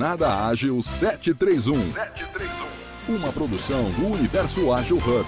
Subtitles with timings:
[0.00, 1.92] Jornada Ágil 731.
[1.92, 3.16] 731.
[3.16, 5.26] Uma produção do Universo Ágil Hub.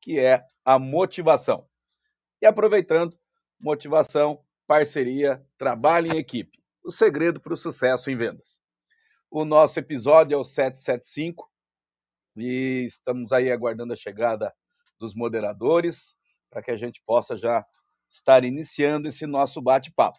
[0.00, 1.66] que é a motivação.
[2.40, 3.18] E aproveitando,
[3.58, 6.62] motivação, parceria, trabalho em equipe.
[6.84, 8.55] O segredo para o sucesso em vendas.
[9.38, 11.46] O nosso episódio é o 775
[12.38, 14.50] e estamos aí aguardando a chegada
[14.98, 16.16] dos moderadores
[16.48, 17.62] para que a gente possa já
[18.10, 20.18] estar iniciando esse nosso bate-papo.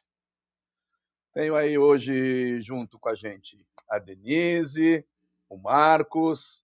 [1.34, 5.04] Tenho aí hoje junto com a gente a Denise,
[5.50, 6.62] o Marcos,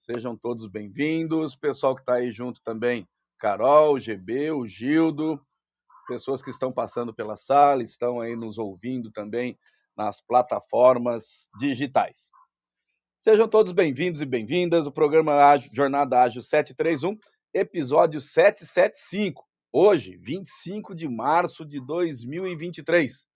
[0.00, 1.56] sejam todos bem-vindos.
[1.56, 5.40] Pessoal que está aí junto também, Carol, o GB, o Gildo,
[6.06, 9.58] pessoas que estão passando pela sala, estão aí nos ouvindo também
[9.96, 11.24] nas plataformas
[11.58, 12.16] digitais.
[13.22, 14.86] Sejam todos bem-vindos e bem-vindas.
[14.86, 17.18] O programa Jornada Ágil 731,
[17.54, 19.44] episódio 775.
[19.72, 23.26] Hoje, 25 de março de 2023.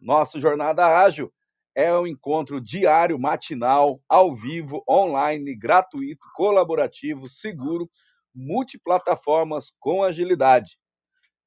[0.00, 1.32] Nosso Jornada Ágil
[1.74, 7.88] é um encontro diário, matinal, ao vivo, online, gratuito, colaborativo, seguro,
[8.34, 10.76] multiplataformas com agilidade.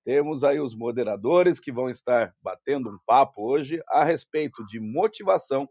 [0.08, 5.68] Temos aí os moderadores que vão estar batendo um papo hoje a respeito de motivação,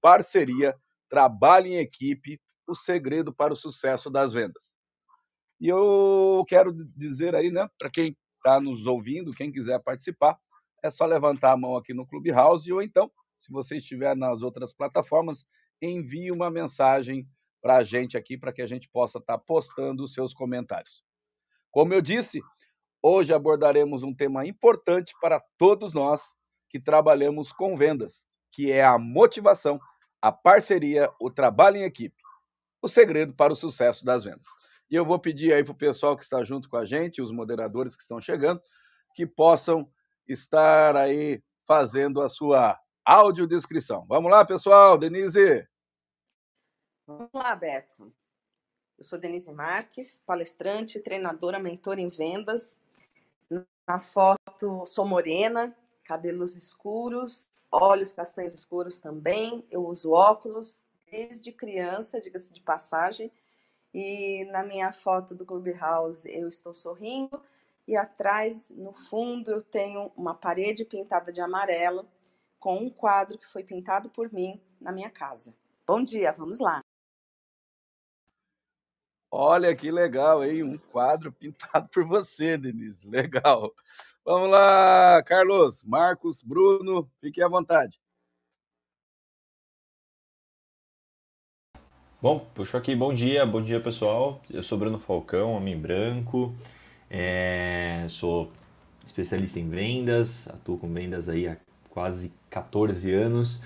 [0.00, 0.74] parceria,
[1.06, 4.74] trabalho em equipe, o segredo para o sucesso das vendas.
[5.60, 10.38] E eu quero dizer aí, né, para quem está nos ouvindo, quem quiser participar,
[10.82, 14.72] é só levantar a mão aqui no Clubhouse ou então, se você estiver nas outras
[14.72, 15.44] plataformas,
[15.82, 17.28] envie uma mensagem
[17.60, 21.04] para a gente aqui para que a gente possa estar tá postando os seus comentários.
[21.70, 22.40] Como eu disse,
[23.06, 26.22] Hoje abordaremos um tema importante para todos nós
[26.70, 29.78] que trabalhamos com vendas, que é a motivação,
[30.22, 32.16] a parceria, o trabalho em equipe.
[32.80, 34.46] O segredo para o sucesso das vendas.
[34.90, 37.30] E eu vou pedir aí para o pessoal que está junto com a gente, os
[37.30, 38.62] moderadores que estão chegando,
[39.14, 39.86] que possam
[40.26, 44.06] estar aí fazendo a sua audiodescrição.
[44.08, 44.96] Vamos lá, pessoal.
[44.96, 45.68] Denise.
[47.06, 48.10] Vamos lá, Beto.
[48.96, 52.78] Eu sou Denise Marques, palestrante, treinadora, mentora em vendas
[53.86, 59.64] na foto sou morena, cabelos escuros, olhos castanhos escuros também.
[59.70, 63.30] Eu uso óculos desde criança, diga-se de passagem.
[63.92, 67.40] E na minha foto do Clubhouse eu estou sorrindo
[67.86, 72.08] e atrás, no fundo, eu tenho uma parede pintada de amarelo
[72.58, 75.54] com um quadro que foi pintado por mim na minha casa.
[75.86, 76.83] Bom dia, vamos lá.
[79.36, 80.62] Olha que legal, hein?
[80.62, 83.04] Um quadro pintado por você, Denise.
[83.04, 83.74] Legal.
[84.24, 87.98] Vamos lá, Carlos, Marcos, Bruno, fiquem à vontade.
[92.22, 94.40] Bom, puxou aqui, bom dia, bom dia pessoal.
[94.48, 96.54] Eu sou Bruno Falcão, homem branco,
[97.10, 98.52] é, sou
[99.04, 101.56] especialista em vendas, atuo com vendas aí há
[101.90, 103.60] quase 14 anos.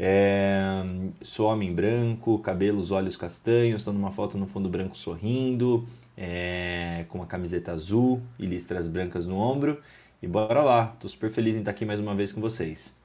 [0.00, 0.84] É,
[1.22, 5.84] sou homem branco, cabelos, olhos castanhos, estou numa foto no fundo branco sorrindo,
[6.16, 9.82] é, com uma camiseta azul e listras brancas no ombro.
[10.22, 12.96] E bora lá, estou super feliz em estar aqui mais uma vez com vocês.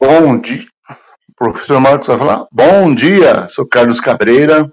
[0.00, 0.66] Bom dia,
[1.36, 2.48] professor Marcos vai falar.
[2.50, 4.70] Bom dia, sou Carlos Cabreira,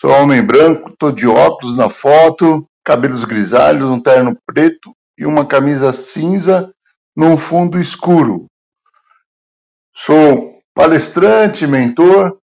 [0.00, 5.46] sou homem branco, estou de óculos na foto, cabelos grisalhos, um terno preto e uma
[5.46, 6.74] camisa cinza
[7.16, 8.46] num fundo escuro.
[9.94, 12.40] Sou palestrante, mentor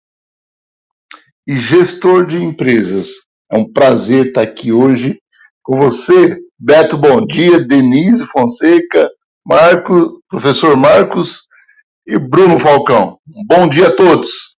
[1.45, 3.09] e gestor de empresas.
[3.51, 5.21] É um prazer estar aqui hoje
[5.61, 9.11] com você, Beto Bom Dia, Denise Fonseca,
[9.45, 11.49] Marco, professor Marcos
[12.07, 13.19] e Bruno Falcão.
[13.27, 14.57] Bom dia a todos.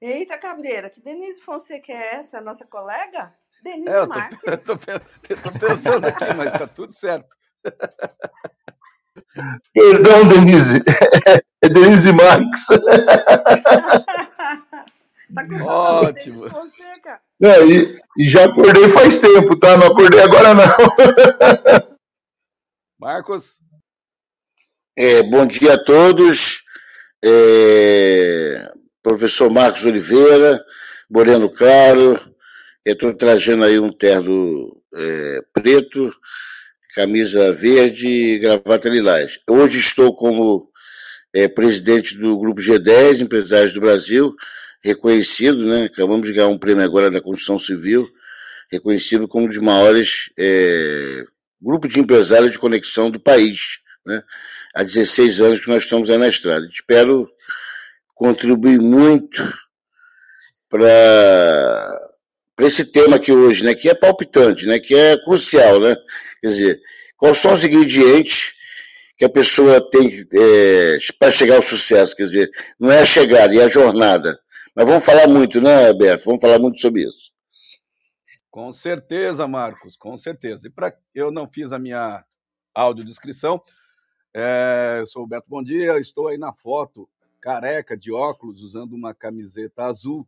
[0.00, 3.34] Eita, Cabreira, que Denise Fonseca é essa, nossa colega?
[3.66, 4.38] Denise é, eu tô, Marques.
[4.46, 7.26] Eu tô, eu tô pensando aqui, mas tá tudo certo.
[9.74, 10.82] Perdão, Denise.
[11.62, 12.66] É Denise Marques.
[15.34, 16.42] tá com Ótimo.
[16.42, 17.20] Denise Fonseca.
[17.42, 19.74] É, e, e, já acordei faz tempo, tá?
[19.76, 20.66] Não acordei agora, não.
[23.00, 23.56] Marcos.
[24.96, 26.62] É, bom dia a todos.
[27.24, 28.70] É,
[29.02, 30.62] professor Marcos Oliveira,
[31.10, 32.35] Moreno Caro,
[32.86, 36.14] eu estou trazendo aí um terno é, preto,
[36.94, 39.38] camisa verde e gravata lilás.
[39.50, 40.70] Hoje estou como
[41.34, 44.34] é, presidente do Grupo G10, Empresários do Brasil,
[44.82, 45.84] reconhecido, né?
[45.92, 48.06] Acabamos de ganhar um prêmio agora da Construção Civil,
[48.72, 51.24] reconhecido como um dos maiores é,
[51.60, 53.80] grupos de empresários de conexão do país.
[54.06, 54.22] Né?
[54.76, 56.66] há 16 anos que nós estamos aí na estrada.
[56.66, 57.26] Espero
[58.14, 59.42] contribuir muito
[60.68, 62.05] para
[62.58, 65.94] esse tema aqui hoje, né, que é palpitante, né, que é crucial, né?
[66.40, 66.78] Quer dizer,
[67.16, 68.52] quais são os ingredientes
[69.18, 72.16] que a pessoa tem é, para chegar ao sucesso?
[72.16, 74.38] Quer dizer, não é a chegada, é a jornada.
[74.74, 76.24] Mas vamos falar muito, né, Beto?
[76.24, 77.30] Vamos falar muito sobre isso.
[78.50, 80.66] Com certeza, Marcos, com certeza.
[80.66, 82.24] E para eu não fiz a minha
[82.74, 83.62] audiodescrição,
[84.34, 87.08] é, eu sou o Beto Bom Dia, estou aí na foto,
[87.40, 90.26] careca, de óculos, usando uma camiseta azul,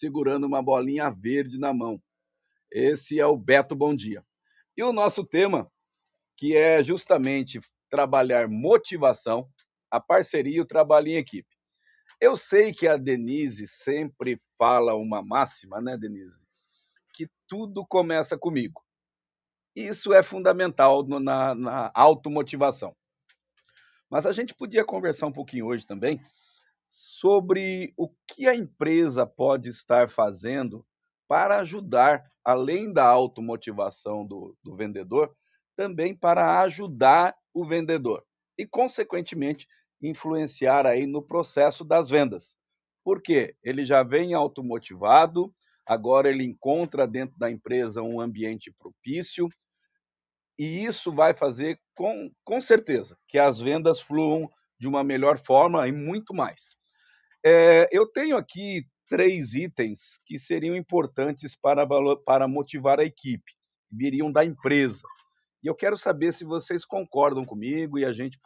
[0.00, 2.02] segurando uma bolinha verde na mão.
[2.72, 4.24] Esse é o Beto Bom Dia.
[4.74, 5.70] E o nosso tema,
[6.38, 7.60] que é justamente
[7.90, 9.46] trabalhar motivação,
[9.90, 11.48] a parceria e o trabalho em equipe.
[12.18, 16.46] Eu sei que a Denise sempre fala uma máxima, né, Denise?
[17.14, 18.82] Que tudo começa comigo.
[19.76, 22.96] Isso é fundamental na, na automotivação.
[24.08, 26.20] Mas a gente podia conversar um pouquinho hoje também
[26.90, 30.84] sobre o que a empresa pode estar fazendo
[31.28, 35.32] para ajudar, além da automotivação do, do vendedor,
[35.76, 38.24] também para ajudar o vendedor
[38.58, 39.68] e, consequentemente,
[40.02, 42.56] influenciar aí no processo das vendas.
[43.04, 45.54] Porque ele já vem automotivado,
[45.86, 49.48] agora ele encontra dentro da empresa um ambiente propício,
[50.58, 55.86] e isso vai fazer, com, com certeza, que as vendas fluam de uma melhor forma
[55.86, 56.79] e muito mais.
[57.44, 61.86] É, eu tenho aqui três itens que seriam importantes para,
[62.24, 63.52] para motivar a equipe,
[63.90, 65.02] viriam da empresa.
[65.62, 68.38] E eu quero saber se vocês concordam comigo e a gente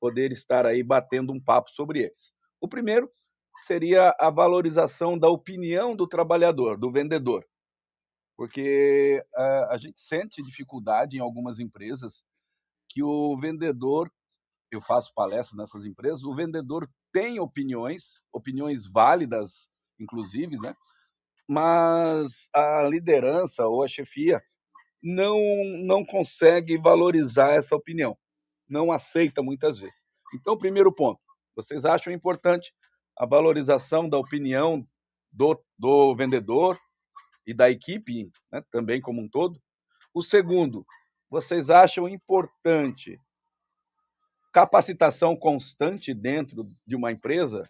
[0.00, 2.32] poder estar aí batendo um papo sobre eles.
[2.60, 3.10] O primeiro
[3.66, 7.44] seria a valorização da opinião do trabalhador, do vendedor
[8.42, 12.24] porque uh, a gente sente dificuldade em algumas empresas
[12.88, 14.10] que o vendedor,
[14.70, 19.68] eu faço palestras nessas empresas, o vendedor tem opiniões, opiniões válidas,
[19.98, 20.74] inclusive, né?
[21.48, 24.42] mas a liderança ou a chefia
[25.02, 25.38] não,
[25.84, 28.16] não consegue valorizar essa opinião,
[28.68, 30.00] não aceita muitas vezes.
[30.34, 31.20] Então, primeiro ponto,
[31.54, 32.72] vocês acham importante
[33.18, 34.86] a valorização da opinião
[35.30, 36.78] do, do vendedor,
[37.46, 39.60] e da equipe né, também como um todo.
[40.14, 40.86] O segundo,
[41.30, 43.18] vocês acham importante
[44.52, 47.68] capacitação constante dentro de uma empresa?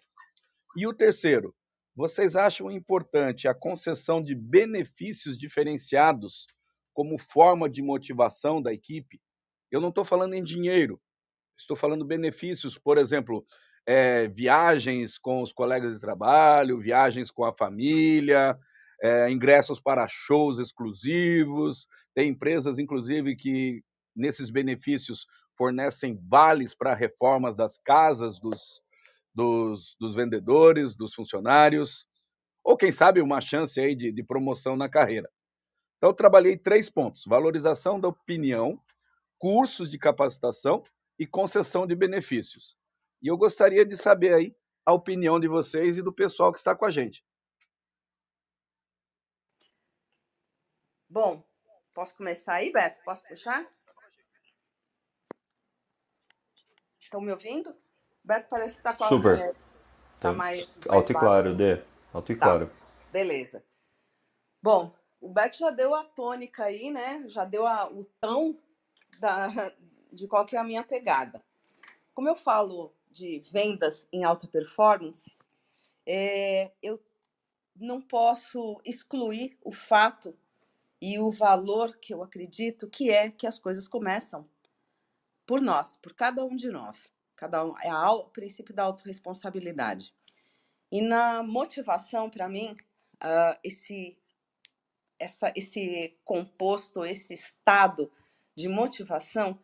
[0.75, 1.55] E o terceiro,
[1.95, 6.45] vocês acham importante a concessão de benefícios diferenciados
[6.93, 9.19] como forma de motivação da equipe?
[9.71, 10.99] Eu não estou falando em dinheiro,
[11.57, 13.45] estou falando benefícios, por exemplo,
[13.85, 18.57] é, viagens com os colegas de trabalho, viagens com a família,
[19.01, 23.83] é, ingressos para shows exclusivos, tem empresas, inclusive, que
[24.15, 25.25] nesses benefícios
[25.57, 28.81] fornecem vales para reformas das casas dos,
[29.33, 32.05] dos, dos, vendedores, dos funcionários,
[32.63, 35.29] ou quem sabe uma chance aí de, de promoção na carreira.
[35.97, 38.79] Então, eu trabalhei três pontos: valorização da opinião,
[39.37, 40.83] cursos de capacitação
[41.17, 42.75] e concessão de benefícios.
[43.21, 46.75] E eu gostaria de saber aí a opinião de vocês e do pessoal que está
[46.75, 47.23] com a gente.
[51.09, 51.45] Bom,
[51.93, 52.99] posso começar aí, Beto?
[53.03, 53.65] Posso puxar?
[57.13, 57.75] Estão me ouvindo?
[58.23, 59.37] Beto parece que está com a Super.
[59.37, 59.55] Tá,
[60.19, 61.79] tá mais, mais Alto e claro, Dê.
[62.11, 62.45] Alto e tá.
[62.47, 62.71] claro.
[63.11, 63.63] Beleza.
[64.59, 64.91] Bom,
[65.21, 67.23] o Beto já deu a tônica aí, né?
[67.27, 68.57] Já deu a, o tão
[69.19, 69.47] da,
[70.11, 71.39] de qual que é a minha pegada.
[72.15, 75.37] Como eu falo de vendas em alta performance,
[76.07, 76.99] é, eu
[77.75, 80.35] não posso excluir o fato
[80.99, 84.49] e o valor que eu acredito que é que as coisas começam
[85.45, 87.11] por nós, por cada um de nós.
[87.35, 90.13] Cada um é o princípio da autorresponsabilidade.
[90.91, 92.75] E na motivação, para mim,
[93.15, 94.17] uh, esse
[95.19, 98.11] essa, esse composto, esse estado
[98.55, 99.57] de motivação,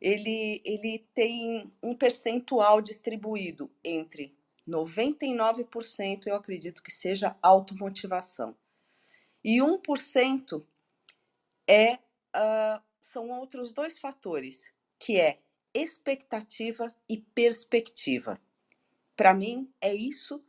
[0.00, 4.36] ele, ele tem um percentual distribuído entre
[4.68, 8.56] 99% eu acredito que seja automotivação.
[9.44, 10.64] E 1%
[11.68, 15.38] é uh, são outros dois fatores, que é
[15.74, 18.40] expectativa e perspectiva.
[19.16, 20.42] Para mim, é isso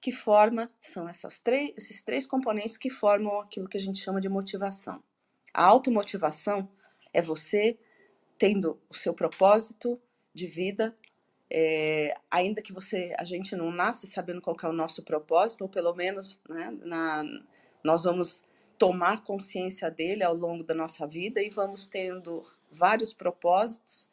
[0.00, 4.20] que forma, são essas três, esses três componentes que formam aquilo que a gente chama
[4.20, 5.02] de motivação.
[5.52, 6.68] A automotivação
[7.12, 7.78] é você
[8.36, 10.00] tendo o seu propósito
[10.34, 10.94] de vida,
[11.48, 15.68] é, ainda que você, a gente não nasce sabendo qual é o nosso propósito, ou
[15.68, 17.24] pelo menos né, na,
[17.82, 18.44] nós vamos
[18.76, 22.44] tomar consciência dele ao longo da nossa vida e vamos tendo
[22.74, 24.10] vários propósitos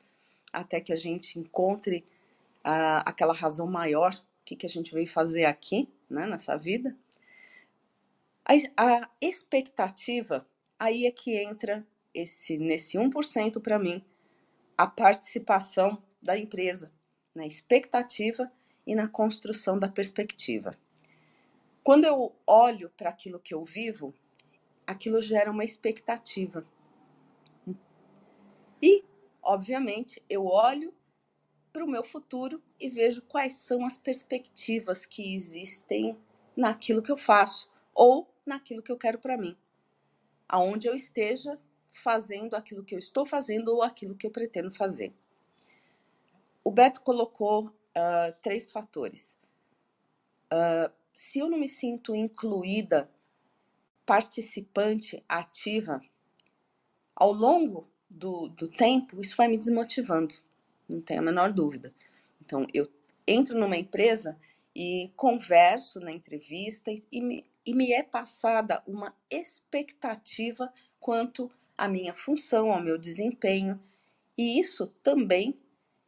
[0.53, 2.06] até que a gente encontre
[2.65, 4.13] uh, aquela razão maior,
[4.44, 6.96] que, que a gente veio fazer aqui, né, nessa vida.
[8.46, 10.46] A, a expectativa,
[10.77, 14.03] aí é que entra esse nesse 1% para mim,
[14.77, 16.91] a participação da empresa
[17.34, 18.51] na expectativa
[18.86, 20.72] e na construção da perspectiva.
[21.84, 24.13] Quando eu olho para aquilo que eu vivo,
[24.86, 26.65] aquilo gera uma expectativa.
[28.81, 29.05] E,
[29.41, 30.93] obviamente, eu olho
[31.71, 36.17] para o meu futuro e vejo quais são as perspectivas que existem
[36.55, 39.55] naquilo que eu faço ou naquilo que eu quero para mim.
[40.47, 41.57] Aonde eu esteja
[41.89, 45.13] fazendo aquilo que eu estou fazendo ou aquilo que eu pretendo fazer.
[46.63, 49.38] O Beto colocou uh, três fatores.
[50.51, 53.09] Uh, se eu não me sinto incluída,
[54.05, 56.01] participante, ativa,
[57.15, 60.36] ao longo do, do tempo, isso vai me desmotivando,
[60.88, 61.94] não tenho a menor dúvida.
[62.41, 62.88] Então, eu
[63.25, 64.38] entro numa empresa
[64.75, 71.88] e converso na entrevista e, e, me, e me é passada uma expectativa quanto à
[71.88, 73.82] minha função, ao meu desempenho,
[74.38, 75.56] e isso também,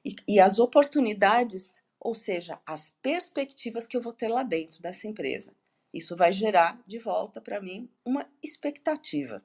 [0.04, 5.08] e, e as oportunidades, ou seja, as perspectivas que eu vou ter lá dentro dessa
[5.08, 5.56] empresa.
[5.94, 9.44] Isso vai gerar de volta para mim uma expectativa.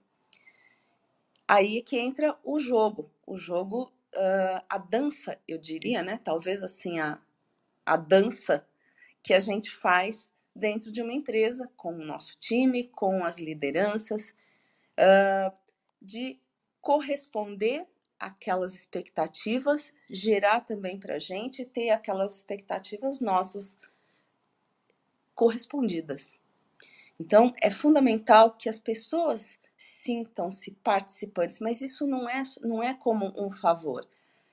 [1.48, 6.20] Aí é que entra o jogo, o jogo, uh, a dança, eu diria, né?
[6.22, 7.18] Talvez assim a,
[7.86, 8.66] a dança
[9.22, 14.34] que a gente faz dentro de uma empresa, com o nosso time, com as lideranças,
[14.98, 15.56] uh,
[16.02, 16.38] de
[16.82, 17.86] corresponder
[18.18, 23.78] aquelas expectativas, gerar também para a gente ter aquelas expectativas nossas
[25.34, 26.32] correspondidas.
[27.18, 33.32] Então, é fundamental que as pessoas sintam-se participantes, mas isso não é, não é como
[33.40, 34.04] um favor,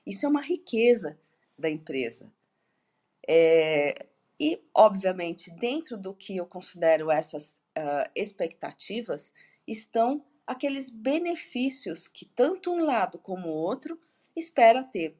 [0.06, 1.18] isso é uma riqueza
[1.58, 2.32] da empresa.
[3.28, 4.06] É,
[4.38, 9.32] e, obviamente, dentro do que eu considero essas uh, expectativas,
[9.66, 14.00] estão aqueles benefícios que tanto um lado como o outro
[14.36, 15.16] espera ter.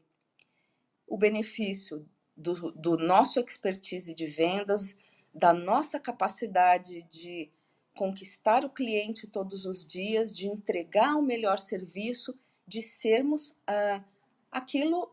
[1.05, 4.95] O benefício do, do nosso expertise de vendas,
[5.35, 7.51] da nossa capacidade de
[7.97, 14.05] conquistar o cliente todos os dias, de entregar o melhor serviço, de sermos uh,
[14.53, 15.11] aquilo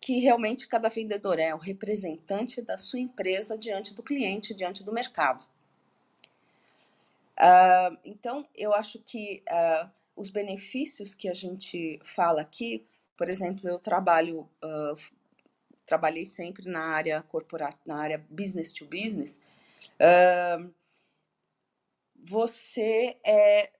[0.00, 4.92] que realmente cada vendedor é, o representante da sua empresa diante do cliente, diante do
[4.92, 5.44] mercado.
[7.38, 13.68] Uh, então, eu acho que uh, os benefícios que a gente fala aqui, por exemplo,
[13.68, 14.48] eu trabalho,
[15.86, 19.38] trabalhei sempre na área corporativa, na área business to business.
[22.28, 23.70] Você é,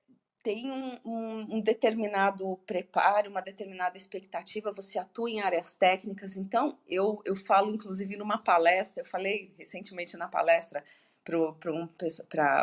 [0.43, 6.37] tem um, um, um, determinado preparo, uma determinada expectativa, você atua em áreas técnicas.
[6.37, 10.85] Então, eu, eu falo, inclusive, numa palestra, eu falei recentemente na palestra
[11.25, 11.89] para um,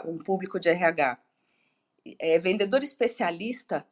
[0.05, 1.19] um público de RH.
[2.17, 3.85] É, vendedor especialista,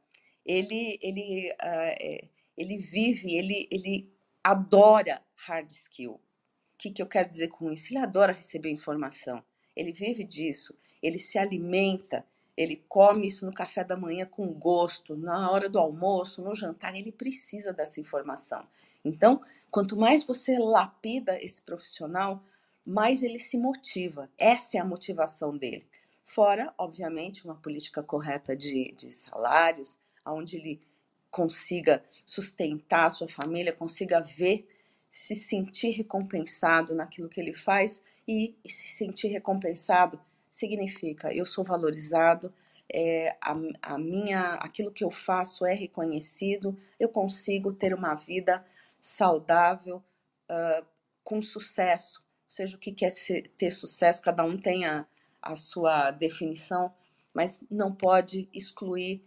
[0.46, 4.10] ele, ele, uh, ele vive, ele, ele
[4.42, 6.14] adora hard skill.
[6.14, 7.92] O que, que eu quero dizer com isso?
[7.92, 9.44] Ele adora receber informação,
[9.76, 15.16] ele vive disso, ele se alimenta, ele come isso no café da manhã com gosto,
[15.16, 18.66] na hora do almoço, no jantar, ele precisa dessa informação.
[19.04, 22.44] Então, quanto mais você lapida esse profissional,
[22.86, 24.30] mais ele se motiva.
[24.38, 25.86] Essa é a motivação dele.
[26.24, 30.82] Fora, obviamente, uma política correta de, de salários, onde ele
[31.30, 34.68] consiga sustentar a sua família, consiga ver,
[35.10, 40.20] se sentir recompensado naquilo que ele faz e, e se sentir recompensado
[40.52, 42.54] significa eu sou valorizado,
[42.94, 48.64] é, a, a, minha, aquilo que eu faço é reconhecido, eu consigo ter uma vida
[49.00, 50.04] saudável,
[50.50, 50.86] uh,
[51.24, 52.20] com sucesso.
[52.20, 55.08] Ou seja, o que quer ser, ter sucesso, cada um tem a,
[55.42, 56.94] a sua definição,
[57.34, 59.24] mas não pode excluir.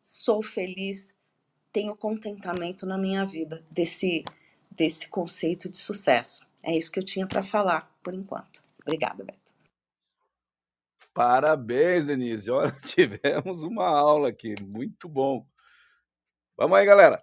[0.00, 1.12] Sou feliz,
[1.72, 4.24] tenho contentamento na minha vida desse,
[4.70, 6.46] desse conceito de sucesso.
[6.62, 8.62] É isso que eu tinha para falar por enquanto.
[8.80, 9.57] Obrigada, Beto.
[11.18, 12.48] Parabéns, Denise.
[12.52, 15.44] Olha, tivemos uma aula aqui, muito bom.
[16.56, 17.20] Vamos aí, galera.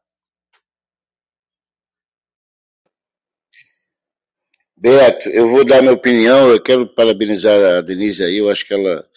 [4.76, 6.50] Beto, eu vou dar minha opinião.
[6.50, 8.36] Eu quero parabenizar a Denise aí.
[8.36, 9.08] Eu acho que ela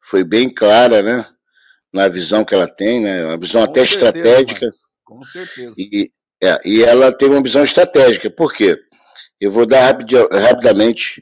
[0.00, 1.26] foi bem clara, né?
[1.92, 3.24] Na visão que ela tem, né?
[3.24, 4.66] Uma visão Com até certeza, estratégica.
[4.66, 4.78] Mano.
[5.04, 5.74] Com certeza.
[5.76, 6.08] E,
[6.40, 8.30] é, e ela teve uma visão estratégica.
[8.30, 8.80] Por quê?
[9.40, 11.20] Eu vou dar rapid, rapidamente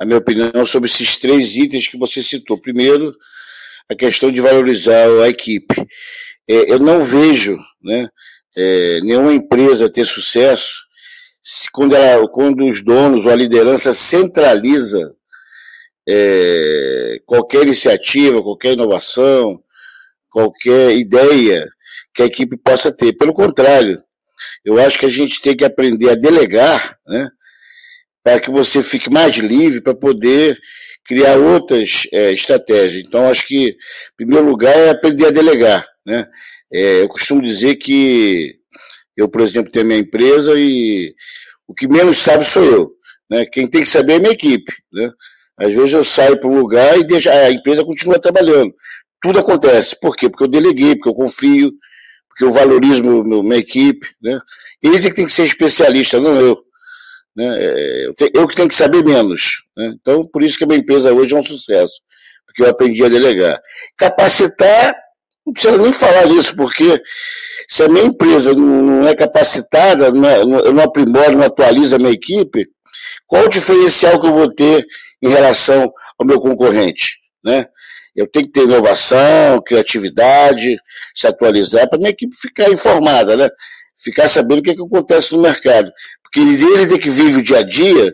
[0.00, 2.58] a minha opinião sobre esses três itens que você citou.
[2.60, 3.14] Primeiro,
[3.86, 5.74] a questão de valorizar a equipe.
[6.48, 8.08] É, eu não vejo, né,
[8.56, 10.86] é, nenhuma empresa ter sucesso
[11.42, 15.14] se, quando, ela, quando os donos ou a liderança centraliza
[16.08, 19.62] é, qualquer iniciativa, qualquer inovação,
[20.30, 21.68] qualquer ideia
[22.14, 23.12] que a equipe possa ter.
[23.12, 24.02] Pelo contrário,
[24.64, 27.28] eu acho que a gente tem que aprender a delegar, né,
[28.22, 30.58] para que você fique mais livre para poder
[31.04, 33.02] criar outras é, estratégias.
[33.06, 33.76] Então, acho que, em
[34.16, 35.86] primeiro lugar, é aprender a delegar.
[36.06, 36.26] Né?
[36.72, 38.56] É, eu costumo dizer que
[39.16, 41.14] eu, por exemplo, tenho minha empresa e
[41.66, 42.92] o que menos sabe sou eu.
[43.30, 43.46] Né?
[43.46, 44.72] Quem tem que saber é minha equipe.
[44.92, 45.10] Né?
[45.58, 48.72] Às vezes eu saio para um lugar e deixa, a empresa continua trabalhando.
[49.20, 49.96] Tudo acontece.
[50.00, 50.28] Por quê?
[50.28, 51.72] Porque eu deleguei, porque eu confio,
[52.28, 54.06] porque eu valorizo meu, minha equipe.
[54.22, 54.40] Né?
[54.82, 56.69] Eles é que tem que ser especialista, não eu.
[57.36, 57.46] Né?
[57.58, 59.62] É, eu, que tenho que saber menos.
[59.76, 59.94] Né?
[60.00, 62.00] Então, por isso que a minha empresa hoje é um sucesso,
[62.46, 63.60] porque eu aprendi a delegar.
[63.96, 64.96] Capacitar,
[65.46, 67.00] não precisa nem falar disso, porque
[67.68, 71.98] se a minha empresa não é capacitada, não é, eu não aprimoro, não atualizo a
[71.98, 72.68] minha equipe,
[73.26, 74.84] qual o diferencial que eu vou ter
[75.22, 77.18] em relação ao meu concorrente?
[77.44, 77.66] Né?
[78.14, 80.76] Eu tenho que ter inovação, criatividade,
[81.14, 83.48] se atualizar, para minha equipe ficar informada, né?
[84.02, 85.92] ficar sabendo o que, é que acontece no mercado.
[86.30, 88.12] Porque eles, eles é que vivem o dia a dia,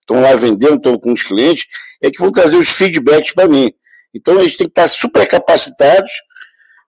[0.00, 1.66] estão lá vendendo, estão com os clientes,
[2.00, 3.72] é que vão trazer os feedbacks para mim.
[4.14, 6.10] Então eles têm que estar super capacitados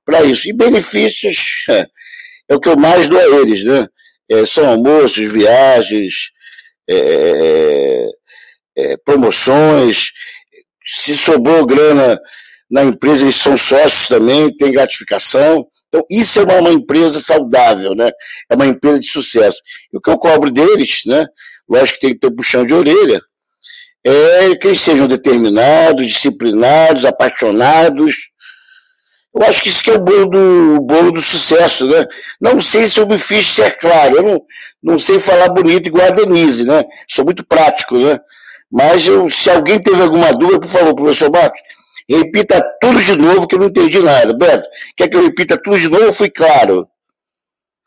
[0.05, 0.49] para isso.
[0.49, 1.65] E benefícios
[2.49, 3.87] é, o que eu mais dou a eles, né?
[4.31, 6.31] É, são almoços, viagens,
[6.89, 8.09] é,
[8.77, 10.13] é, é promoções.
[10.85, 12.19] Se sobrou grana
[12.71, 15.67] na empresa, eles são sócios também, tem gratificação.
[15.89, 18.11] Então, isso é uma, uma, empresa saudável, né?
[18.51, 19.59] É uma empresa de sucesso.
[19.93, 21.27] E o que eu cobro deles, né?
[21.69, 23.21] Lógico que tem que ter puxão de orelha,
[24.05, 28.31] é que eles sejam determinados, disciplinados, apaixonados.
[29.35, 32.07] Eu acho que isso que é o bolo do, o bolo do sucesso, né?
[32.41, 34.43] Não sei se eu me fiz ser claro, eu não,
[34.83, 36.85] não sei falar bonito igual a Denise, né?
[37.09, 38.19] Sou muito prático, né?
[38.71, 41.61] Mas eu, se alguém teve alguma dúvida, por favor, professor Marcos,
[42.09, 44.33] Repita tudo de novo que eu não entendi nada.
[44.37, 46.89] Beto, quer que eu repita tudo de novo fui claro?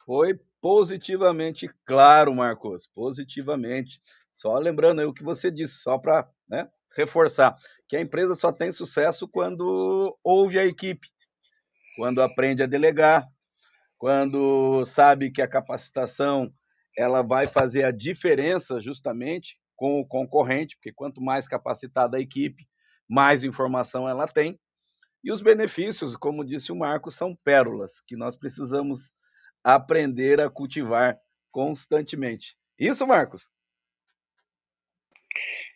[0.05, 2.87] Foi positivamente claro, Marcos.
[2.93, 3.99] Positivamente.
[4.33, 7.55] Só lembrando aí o que você disse, só para né, reforçar,
[7.87, 11.07] que a empresa só tem sucesso quando ouve a equipe,
[11.95, 13.27] quando aprende a delegar,
[13.97, 16.51] quando sabe que a capacitação
[16.97, 22.67] ela vai fazer a diferença justamente com o concorrente, porque quanto mais capacitada a equipe,
[23.11, 24.57] mais informação ela tem.
[25.21, 29.11] E os benefícios, como disse o Marco, são pérolas que nós precisamos
[29.61, 31.17] aprender a cultivar
[31.51, 32.55] constantemente.
[32.79, 33.43] Isso, Marcos?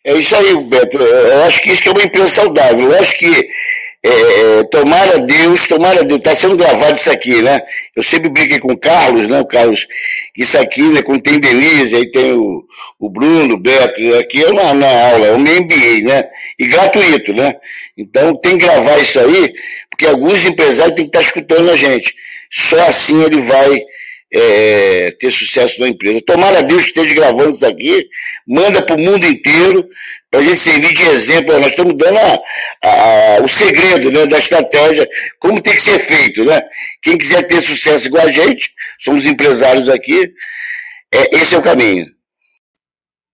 [0.02, 0.98] É isso aí, Beto.
[0.98, 2.90] Eu acho que isso que é uma empresa saudável.
[2.90, 3.48] Eu acho que
[4.08, 7.60] é, tomara Deus, tomara Deus, está sendo gravado isso aqui, né?
[7.94, 9.40] Eu sempre brinquei com o Carlos, né?
[9.40, 9.86] O Carlos,
[10.36, 11.02] isso aqui, né?
[11.02, 12.64] Quando tem Denise, aí tem o,
[13.00, 16.28] o Bruno, o Beto, aqui é uma, uma aula, é um MBA, né?
[16.58, 17.56] E gratuito, né?
[17.96, 19.52] Então tem que gravar isso aí,
[19.90, 22.14] porque alguns empresários têm que estar tá escutando a gente.
[22.50, 23.82] Só assim ele vai
[24.32, 26.22] é, ter sucesso na empresa.
[26.24, 28.06] Tomara Deus que esteja gravando isso aqui,
[28.46, 29.88] manda para o mundo inteiro,
[30.30, 31.58] para a gente servir de exemplo.
[31.58, 35.08] Nós estamos dando a, a, o segredo né, da estratégia,
[35.38, 36.44] como tem que ser feito.
[36.44, 36.60] Né?
[37.02, 40.34] Quem quiser ter sucesso igual a gente, somos empresários aqui,
[41.12, 42.06] é, esse é o caminho.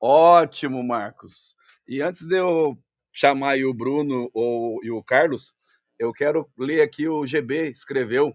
[0.01, 1.55] Ótimo, Marcos.
[1.87, 2.77] E antes de eu
[3.13, 5.53] chamar o Bruno ou, e o Carlos,
[5.99, 8.35] eu quero ler aqui o GB escreveu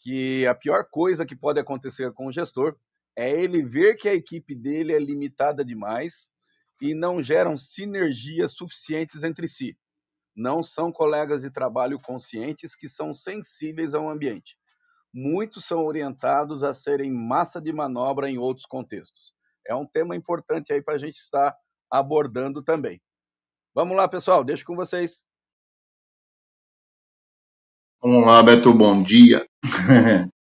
[0.00, 2.74] que a pior coisa que pode acontecer com o gestor
[3.16, 6.29] é ele ver que a equipe dele é limitada demais
[6.80, 9.76] e não geram sinergias suficientes entre si.
[10.34, 14.56] Não são colegas de trabalho conscientes que são sensíveis ao ambiente.
[15.12, 19.34] Muitos são orientados a serem massa de manobra em outros contextos.
[19.66, 21.54] É um tema importante aí para a gente estar
[21.90, 23.00] abordando também.
[23.74, 25.20] Vamos lá, pessoal, deixo com vocês.
[28.00, 29.46] Vamos lá, Beto, bom dia.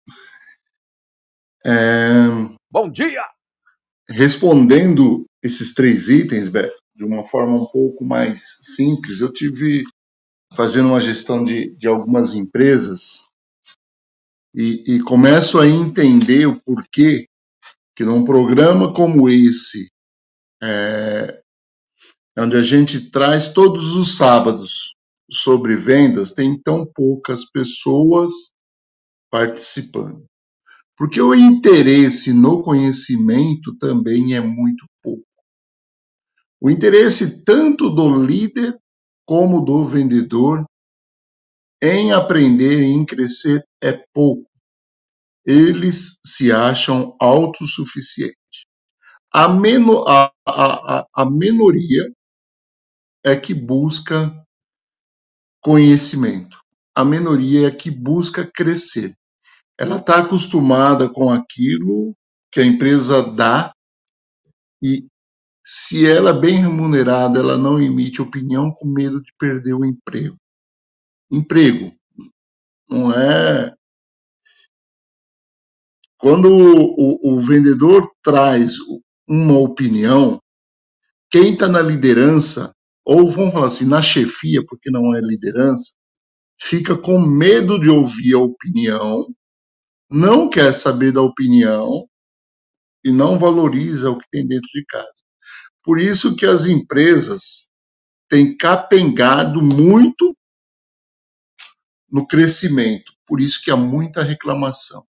[1.64, 2.48] é...
[2.70, 3.26] Bom dia!
[4.08, 9.82] Respondendo esses três itens, Beto, de uma forma um pouco mais simples, eu tive
[10.54, 13.26] fazendo uma gestão de, de algumas empresas
[14.54, 17.26] e, e começo a entender o porquê
[17.96, 19.88] que num programa como esse,
[20.62, 21.40] é,
[22.38, 24.94] onde a gente traz todos os sábados
[25.30, 28.32] sobre vendas, tem tão poucas pessoas
[29.30, 30.24] participando.
[30.96, 34.84] Porque o interesse no conhecimento também é muito.
[36.60, 38.78] O interesse tanto do líder
[39.26, 40.64] como do vendedor
[41.82, 44.48] em aprender e em crescer é pouco.
[45.44, 48.36] eles se acham autossuficientes.
[49.32, 52.12] A, meno, a, a, a minoria
[53.24, 54.44] é que busca
[55.62, 56.58] conhecimento.
[56.94, 59.16] A minoria é que busca crescer.
[59.78, 62.14] Ela está acostumada com aquilo
[62.52, 63.72] que a empresa dá
[64.82, 65.06] e
[65.70, 70.34] se ela é bem remunerada, ela não emite opinião com medo de perder o emprego.
[71.30, 71.94] Emprego
[72.88, 73.74] não é
[76.16, 78.76] quando o, o, o vendedor traz
[79.28, 80.40] uma opinião,
[81.30, 85.94] quem está na liderança, ou vamos falar assim, na chefia, porque não é liderança,
[86.58, 89.26] fica com medo de ouvir a opinião,
[90.10, 92.08] não quer saber da opinião
[93.04, 95.27] e não valoriza o que tem dentro de casa.
[95.88, 97.70] Por isso que as empresas
[98.28, 100.36] têm capengado muito
[102.12, 105.02] no crescimento, por isso que há muita reclamação.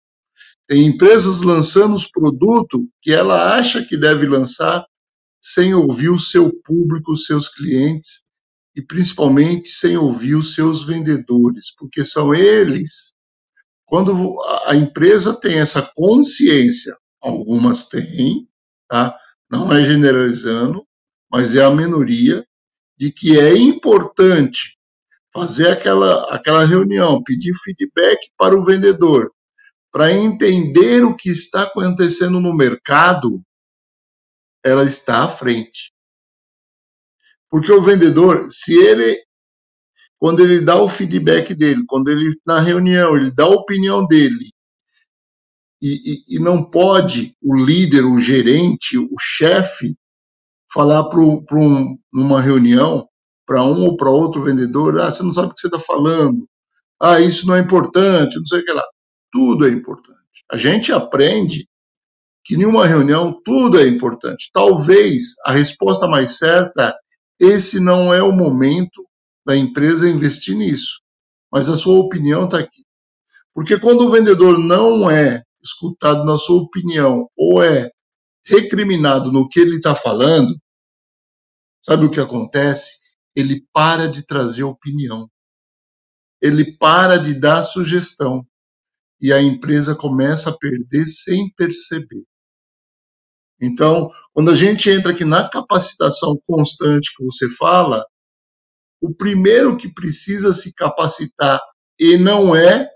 [0.69, 4.87] Tem empresas lançando os produtos que ela acha que deve lançar
[5.43, 8.23] sem ouvir o seu público, os seus clientes
[8.77, 13.13] e principalmente sem ouvir os seus vendedores, porque são eles.
[13.85, 18.49] Quando a empresa tem essa consciência, algumas têm,
[18.89, 19.19] tá?
[19.51, 20.87] Não é generalizando,
[21.31, 22.47] mas é a minoria,
[22.97, 24.77] de que é importante
[25.33, 29.33] fazer aquela, aquela reunião, pedir feedback para o vendedor,
[29.93, 33.41] para entender o que está acontecendo no mercado,
[34.65, 35.93] ela está à frente.
[37.49, 39.23] Porque o vendedor, se ele,
[40.19, 44.53] quando ele dá o feedback dele, quando ele, na reunião, ele dá a opinião dele,
[45.81, 49.97] e, e, e não pode o líder, o gerente, o chefe,
[50.73, 53.09] falar para um, numa reunião,
[53.47, 56.47] para um ou para outro vendedor, ah, você não sabe o que você está falando,
[57.01, 58.85] ah, isso não é importante, não sei o que lá.
[59.33, 60.19] Tudo é importante.
[60.51, 61.69] A gente aprende
[62.45, 64.51] que em uma reunião tudo é importante.
[64.53, 66.97] Talvez a resposta mais certa
[67.39, 69.07] esse não é o momento
[69.47, 71.01] da empresa investir nisso.
[71.53, 72.83] Mas a sua opinião está aqui.
[73.55, 77.91] Porque quando o vendedor não é escutado na sua opinião ou é
[78.45, 80.57] recriminado no que ele está falando,
[81.83, 82.99] sabe o que acontece?
[83.35, 85.31] Ele para de trazer opinião.
[86.41, 88.47] Ele para de dar sugestão.
[89.21, 92.25] E a empresa começa a perder sem perceber.
[93.61, 98.05] Então, quando a gente entra aqui na capacitação constante que você fala,
[99.01, 101.61] o primeiro que precisa se capacitar
[101.99, 102.89] e não é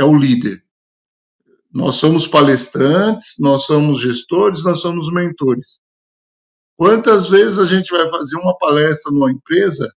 [0.00, 0.62] é o líder.
[1.72, 5.78] Nós somos palestrantes, nós somos gestores, nós somos mentores.
[6.76, 9.92] Quantas vezes a gente vai fazer uma palestra numa empresa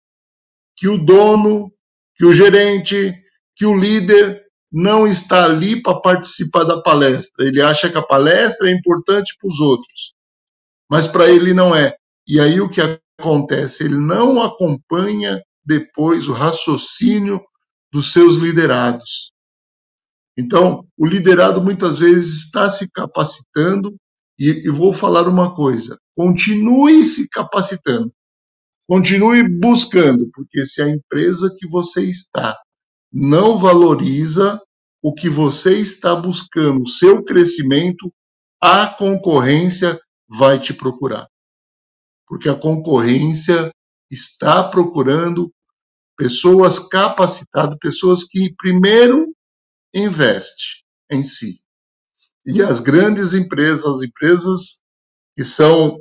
[0.76, 1.72] que o dono,
[2.16, 3.14] que o gerente,
[3.56, 7.46] que o líder não está ali para participar da palestra.
[7.46, 10.14] Ele acha que a palestra é importante para os outros,
[10.90, 11.96] mas para ele não é.
[12.26, 12.80] E aí o que
[13.18, 13.84] acontece?
[13.84, 17.40] Ele não acompanha depois o raciocínio
[17.92, 19.33] dos seus liderados.
[20.36, 23.94] Então, o liderado muitas vezes está se capacitando,
[24.38, 28.12] e, e vou falar uma coisa: continue se capacitando,
[28.88, 32.58] continue buscando, porque se a empresa que você está
[33.12, 34.60] não valoriza
[35.00, 38.12] o que você está buscando, o seu crescimento,
[38.60, 41.28] a concorrência vai te procurar.
[42.26, 43.70] Porque a concorrência
[44.10, 45.52] está procurando
[46.16, 49.34] pessoas capacitadas, pessoas que primeiro
[49.94, 51.60] investe em si.
[52.44, 54.82] E as grandes empresas, as empresas
[55.36, 55.98] que são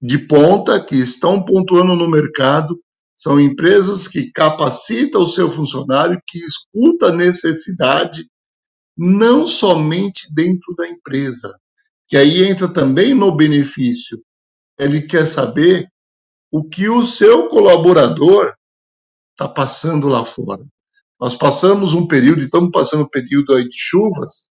[0.00, 2.80] de ponta, que estão pontuando no mercado,
[3.16, 8.28] são empresas que capacitam o seu funcionário, que escuta a necessidade
[8.96, 11.58] não somente dentro da empresa,
[12.08, 14.22] que aí entra também no benefício.
[14.78, 15.88] Ele quer saber
[16.50, 18.54] o que o seu colaborador
[19.32, 20.64] está passando lá fora.
[21.20, 24.50] Nós passamos um período, estamos passando um período de chuvas,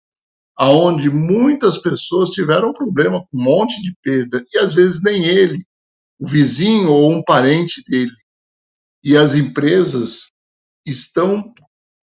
[0.56, 5.64] aonde muitas pessoas tiveram problema com um monte de perda, e às vezes nem ele,
[6.18, 8.12] o vizinho ou um parente dele
[9.06, 10.32] e as empresas
[10.84, 11.54] estão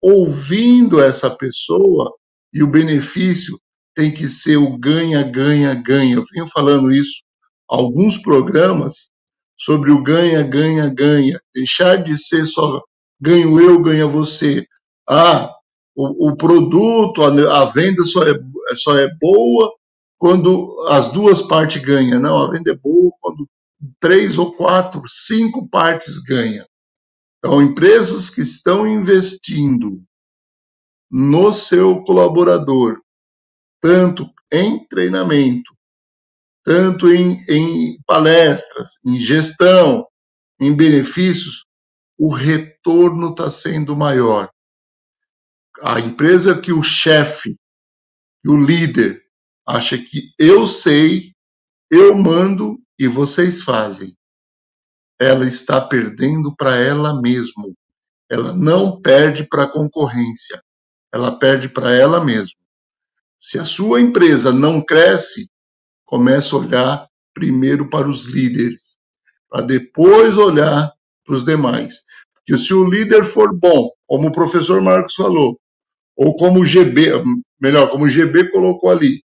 [0.01, 2.09] ouvindo essa pessoa
[2.53, 3.59] e o benefício
[3.93, 6.15] tem que ser o ganha, ganha, ganha.
[6.15, 7.21] Eu venho falando isso
[7.67, 9.09] alguns programas
[9.59, 11.37] sobre o ganha, ganha, ganha.
[11.53, 12.81] Deixar de ser só
[13.23, 14.67] ganho eu, ganha você.
[15.07, 15.55] Ah,
[15.95, 18.33] o, o produto, a, a, venda só é,
[18.75, 19.73] só é boa
[20.17, 22.19] quando as duas partes ganham.
[22.19, 23.47] Não, a venda é boa quando
[23.99, 26.65] três ou quatro, cinco partes ganham.
[27.39, 30.01] Então, empresas que estão investindo
[31.09, 32.99] no seu colaborador,
[33.81, 35.73] tanto em treinamento,
[36.63, 40.07] tanto em, em palestras, em gestão,
[40.59, 41.65] em benefícios,
[42.17, 44.49] o retorno está sendo maior.
[45.82, 47.58] A empresa que o chefe,
[48.41, 49.21] que o líder,
[49.65, 51.34] acha que eu sei,
[51.89, 54.15] eu mando e vocês fazem,
[55.19, 57.65] ela está perdendo para ela mesma.
[58.30, 60.62] Ela não perde para a concorrência,
[61.13, 62.60] ela perde para ela mesma.
[63.38, 65.49] Se a sua empresa não cresce,
[66.06, 68.97] comece a olhar primeiro para os líderes,
[69.49, 70.92] para depois olhar
[71.25, 72.01] para os demais.
[72.36, 75.59] Porque se o líder for bom, como o professor Marcos falou,
[76.15, 77.23] ou como o GB,
[77.59, 79.21] melhor, como o GB colocou ali,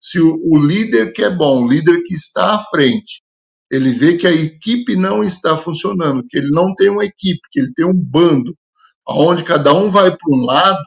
[0.00, 3.22] se o, o líder que é bom, o líder que está à frente,
[3.70, 7.60] ele vê que a equipe não está funcionando, que ele não tem uma equipe, que
[7.60, 8.56] ele tem um bando,
[9.06, 10.78] onde cada um vai para um lado,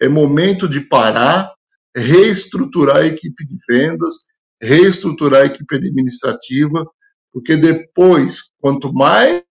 [0.00, 1.52] é momento de parar,
[1.96, 4.14] reestruturar a equipe de vendas,
[4.60, 6.84] reestruturar a equipe administrativa,
[7.32, 9.44] porque depois, quanto mais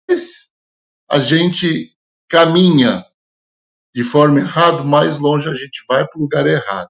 [1.10, 1.92] a gente
[2.30, 3.06] caminha
[3.96, 6.90] de forma errada, mais longe a gente vai para o lugar errado.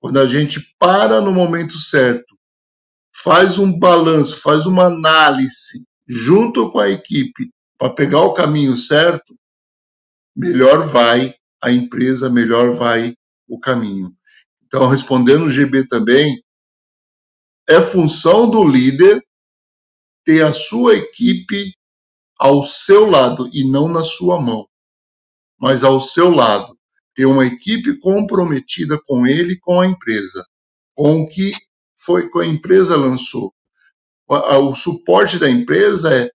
[0.00, 2.36] Quando a gente para no momento certo,
[3.14, 9.36] faz um balanço, faz uma análise junto com a equipe para pegar o caminho certo,
[10.34, 13.14] melhor vai a empresa, melhor vai
[13.48, 14.12] o caminho.
[14.64, 16.42] Então, respondendo o GB também,
[17.68, 19.22] é função do líder
[20.28, 21.72] ter a sua equipe
[22.38, 24.68] ao seu lado e não na sua mão,
[25.58, 26.78] mas ao seu lado.
[27.14, 30.46] Ter uma equipe comprometida com ele com a empresa,
[30.94, 31.52] com o que
[31.96, 33.54] foi que a empresa lançou.
[34.28, 36.30] O suporte da empresa é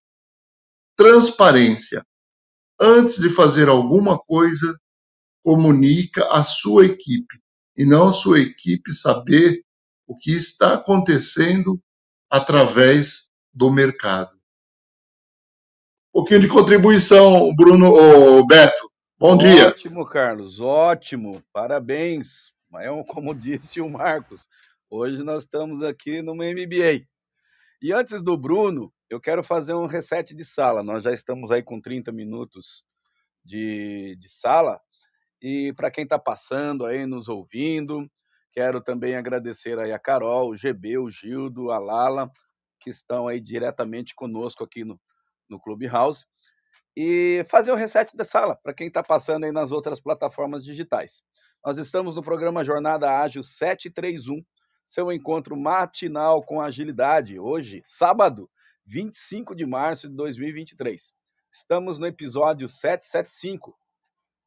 [0.97, 2.03] transparência.
[2.81, 4.75] Antes de fazer alguma coisa,
[5.43, 7.39] comunica a sua equipe
[7.77, 9.63] e não a sua equipe saber
[10.07, 11.79] o que está acontecendo
[12.27, 14.33] através do mercado.
[16.09, 18.91] Um pouquinho de contribuição, Bruno, ou Beto.
[19.17, 19.69] Bom dia.
[19.69, 21.43] Ótimo, Carlos, ótimo.
[21.53, 22.51] Parabéns.
[22.75, 24.47] É como disse o Marcos,
[24.89, 27.05] hoje nós estamos aqui no MBA.
[27.81, 30.81] E antes do Bruno, eu quero fazer um reset de sala.
[30.81, 32.83] Nós já estamos aí com 30 minutos
[33.45, 34.79] de, de sala.
[35.41, 38.09] E para quem está passando aí, nos ouvindo,
[38.53, 42.31] quero também agradecer aí a Carol, o GB, o Gildo, a Lala,
[42.83, 44.99] que estão aí diretamente conosco aqui no,
[45.49, 46.25] no Clubhouse.
[46.95, 51.23] E fazer o reset da sala para quem está passando aí nas outras plataformas digitais.
[51.65, 54.43] Nós estamos no programa Jornada Ágil 731,
[54.85, 58.49] seu encontro matinal com agilidade, hoje, sábado,
[58.85, 61.01] 25 de março de 2023.
[61.51, 63.73] Estamos no episódio 775,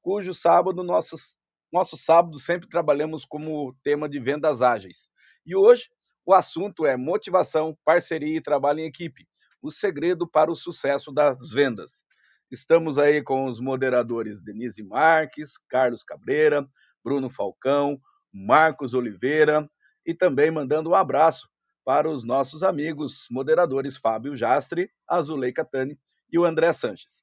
[0.02, 1.34] cujo sábado, nossos,
[1.72, 5.08] nosso sábado sempre trabalhamos como tema de vendas ágeis.
[5.44, 5.88] E hoje
[6.26, 9.28] o assunto é motivação, parceria e trabalho em equipe,
[9.62, 12.04] o segredo para o sucesso das vendas.
[12.50, 16.66] Estamos aí com os moderadores Denise Marques, Carlos Cabreira,
[17.04, 18.00] Bruno Falcão,
[18.32, 19.70] Marcos Oliveira
[20.04, 21.48] e também mandando um abraço
[21.84, 25.96] para os nossos amigos moderadores Fábio Jastre, Azuleika Tani
[26.32, 27.22] e o André Sanches.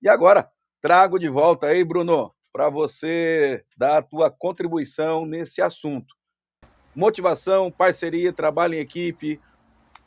[0.00, 0.48] E agora,
[0.80, 6.14] trago de volta aí, Bruno, para você dar a tua contribuição nesse assunto.
[6.94, 9.40] Motivação, parceria, trabalho em equipe,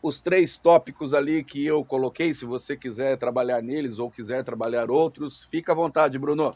[0.01, 4.89] os três tópicos ali que eu coloquei, se você quiser trabalhar neles ou quiser trabalhar
[4.89, 6.53] outros, fica à vontade, Bruno.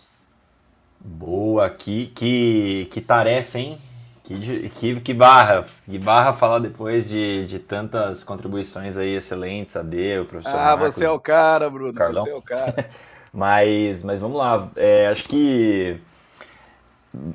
[0.99, 3.77] Boa, que, que, que tarefa, hein?
[4.23, 9.81] Que, que, que barra, que barra falar depois de, de tantas contribuições aí excelentes, a
[9.81, 12.23] D, o professor Ah, Marcos, você é o cara, Bruno, Carlão.
[12.23, 12.89] você é o cara.
[13.33, 14.69] Mas, mas vamos lá.
[14.75, 15.97] É, acho que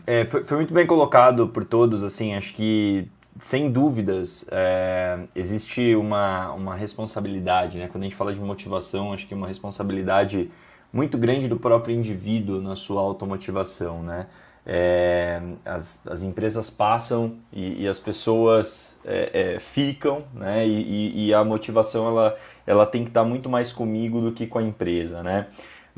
[0.07, 2.03] é, foi, foi muito bem colocado por todos.
[2.03, 3.09] Assim, acho que
[3.41, 7.89] sem dúvidas é, existe uma, uma responsabilidade, né?
[7.89, 10.51] Quando a gente fala de motivação, acho que é uma responsabilidade
[10.93, 14.27] muito grande do próprio indivíduo na sua automotivação, né?
[14.69, 20.67] É, as, as empresas passam e, e as pessoas é, é, ficam, né?
[20.67, 22.37] E, e, a motivação ela,
[22.67, 25.47] ela tem que estar muito mais comigo do que com a empresa, né?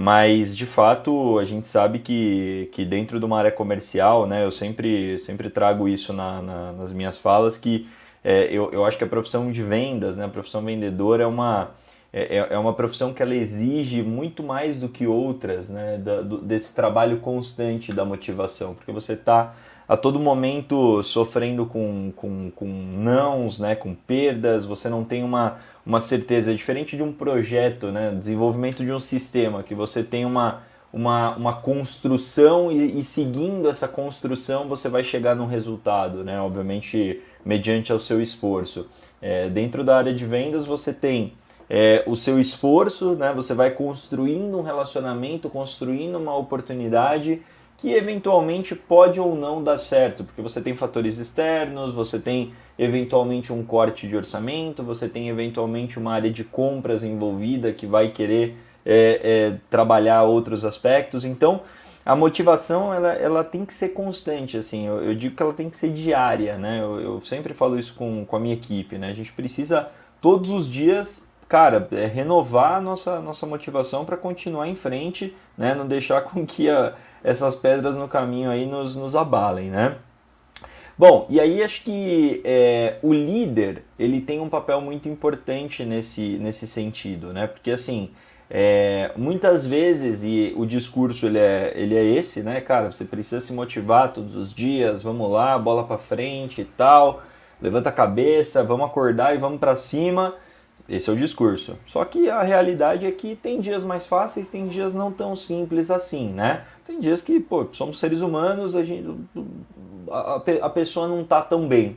[0.00, 4.50] Mas, de fato, a gente sabe que, que dentro de uma área comercial, né, eu
[4.52, 7.88] sempre, sempre trago isso na, na, nas minhas falas, que
[8.22, 11.72] é, eu, eu acho que a profissão de vendas, né, a profissão vendedora é uma,
[12.12, 16.22] é, é, é uma profissão que ela exige muito mais do que outras, né, da,
[16.22, 19.52] do, desse trabalho constante da motivação, porque você está
[19.88, 25.56] a todo momento sofrendo com, com, com nãos, né, com perdas, você não tem uma,
[25.86, 26.52] uma certeza.
[26.52, 31.00] É diferente de um projeto, né, desenvolvimento de um sistema, que você tem uma, um,
[31.00, 36.40] uma, uma construção e, e, seguindo essa construção você vai chegar num resultado, né?
[36.40, 38.86] Obviamente, mediante ao seu esforço.
[39.22, 41.32] É, dentro da área de vendas você tem
[41.68, 43.32] é, o seu esforço, né?
[43.34, 47.42] Você vai construindo um relacionamento, construindo uma oportunidade
[47.78, 53.52] que eventualmente pode ou não dar certo, porque você tem fatores externos, você tem eventualmente
[53.52, 58.56] um corte de orçamento, você tem eventualmente uma área de compras envolvida que vai querer
[58.84, 61.24] é, é, trabalhar outros aspectos.
[61.24, 61.60] Então,
[62.04, 65.70] a motivação ela, ela tem que ser constante, assim, eu, eu digo que ela tem
[65.70, 66.80] que ser diária, né?
[66.80, 69.10] Eu, eu, sempre falo isso com, com a minha equipe, né?
[69.10, 69.88] A gente precisa
[70.20, 75.74] todos os dias, cara, é, renovar a nossa, nossa motivação para continuar em frente, né?
[75.74, 79.96] Não deixar com que a, essas pedras no caminho aí nos, nos abalem, né?
[80.96, 86.38] Bom, e aí acho que é, o líder ele tem um papel muito importante nesse,
[86.38, 87.46] nesse sentido, né?
[87.46, 88.10] Porque assim,
[88.50, 92.90] é, muitas vezes, e o discurso ele é, ele é esse, né, cara?
[92.90, 97.22] Você precisa se motivar todos os dias, vamos lá, bola para frente e tal,
[97.62, 100.34] levanta a cabeça, vamos acordar e vamos para cima.
[100.88, 101.76] Esse é o discurso.
[101.84, 105.90] Só que a realidade é que tem dias mais fáceis, tem dias não tão simples
[105.90, 106.64] assim, né?
[106.82, 109.06] Tem dias que, pô, somos seres humanos, a, gente,
[110.10, 111.96] a, a pessoa não tá tão bem.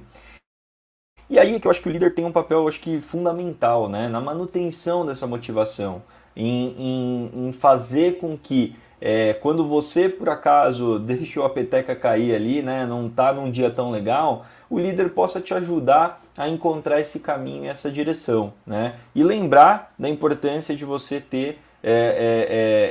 [1.30, 3.88] E aí é que eu acho que o líder tem um papel, acho que fundamental,
[3.88, 4.10] né?
[4.10, 6.04] Na manutenção dessa motivação
[6.36, 12.36] em, em, em fazer com que é, quando você por acaso deixou a peteca cair
[12.36, 17.02] ali, né, não está num dia tão legal, o líder possa te ajudar a encontrar
[17.02, 18.96] esse caminho, essa direção, né?
[19.14, 21.92] E lembrar da importância de você ter é,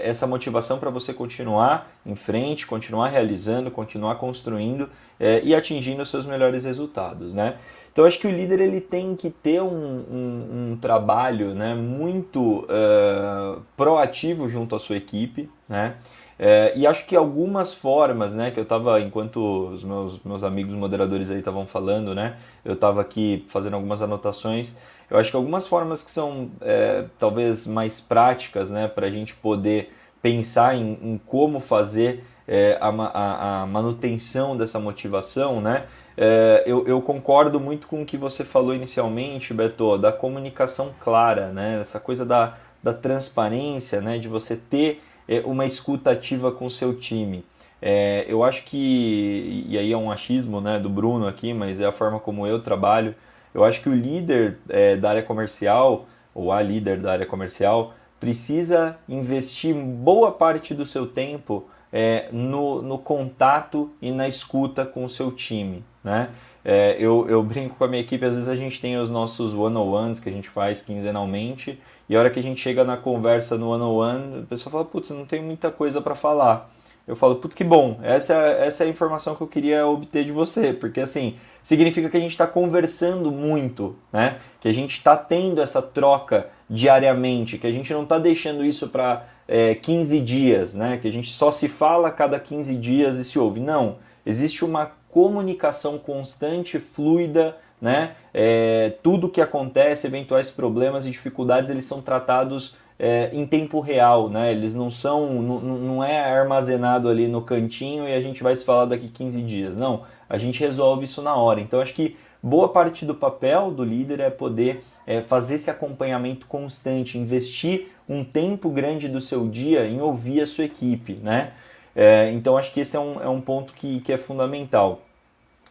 [0.03, 5.55] é, é, essa motivação para você continuar em frente, continuar realizando, continuar construindo é, e
[5.55, 7.57] atingindo os seus melhores resultados, né?
[8.00, 12.60] Então acho que o líder ele tem que ter um, um, um trabalho né, muito
[12.60, 15.96] uh, proativo junto à sua equipe, né?
[16.38, 20.72] É, e acho que algumas formas, né, que eu estava, enquanto os meus, meus amigos
[20.72, 24.74] moderadores aí estavam falando, né, eu estava aqui fazendo algumas anotações,
[25.10, 29.34] eu acho que algumas formas que são é, talvez mais práticas, né, para a gente
[29.34, 35.84] poder pensar em, em como fazer é, a, a, a, manutenção dessa motivação, né,
[36.16, 41.49] é, eu, eu, concordo muito com o que você falou inicialmente, Beto, da comunicação clara,
[41.49, 41.81] né?
[41.81, 44.18] Essa coisa da, da transparência, né?
[44.18, 47.44] De você ter é, uma escuta ativa com o seu time.
[47.81, 51.87] É, eu acho que, e aí é um achismo né, do Bruno aqui, mas é
[51.87, 53.14] a forma como eu trabalho.
[53.55, 57.94] Eu acho que o líder é, da área comercial, ou a líder da área comercial,
[58.18, 65.03] precisa investir boa parte do seu tempo é, no, no contato e na escuta com
[65.05, 65.83] o seu time.
[66.02, 66.30] Né?
[66.64, 69.54] É, eu, eu brinco com a minha equipe, às vezes a gente tem os nossos
[69.54, 73.56] one-on-ones que a gente faz quinzenalmente, e a hora que a gente chega na conversa
[73.56, 76.70] no one-on-one, a pessoa fala, putz, não tem muita coisa para falar.
[77.06, 80.32] Eu falo, putz, que bom, essa, essa é a informação que eu queria obter de
[80.32, 84.38] você, porque assim, significa que a gente está conversando muito, né?
[84.60, 88.88] Que a gente está tendo essa troca diariamente, que a gente não está deixando isso
[88.88, 90.98] para é, 15 dias, né?
[90.98, 93.58] Que a gente só se fala a cada 15 dias e se ouve.
[93.58, 98.12] Não, existe uma comunicação constante, fluida, né?
[98.33, 104.29] É, tudo que acontece, eventuais problemas e dificuldades, eles são tratados é, em tempo real,
[104.29, 104.53] né?
[104.53, 108.85] Eles não são, não, é armazenado ali no cantinho e a gente vai se falar
[108.85, 109.77] daqui 15 dias.
[109.77, 111.61] Não, a gente resolve isso na hora.
[111.61, 116.46] Então acho que boa parte do papel do líder é poder é, fazer esse acompanhamento
[116.46, 121.53] constante, investir um tempo grande do seu dia em ouvir a sua equipe, né?
[121.94, 125.03] É, então acho que esse é um, é um ponto que, que é fundamental.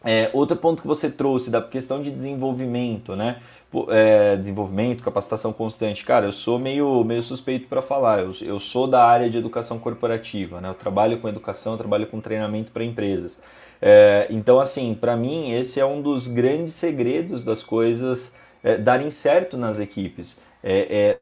[0.04, 3.42] É, outro ponto que você trouxe da questão de desenvolvimento, né?
[3.90, 6.04] É, desenvolvimento, capacitação constante.
[6.06, 8.20] Cara, eu sou meio, meio suspeito para falar.
[8.20, 10.70] Eu, eu sou da área de educação corporativa, né?
[10.70, 13.40] Eu trabalho com educação, eu trabalho com treinamento para empresas.
[13.82, 19.12] É, então, assim, para mim, esse é um dos grandes segredos das coisas é, darem
[19.12, 20.42] certo nas equipes.
[20.64, 21.20] É, é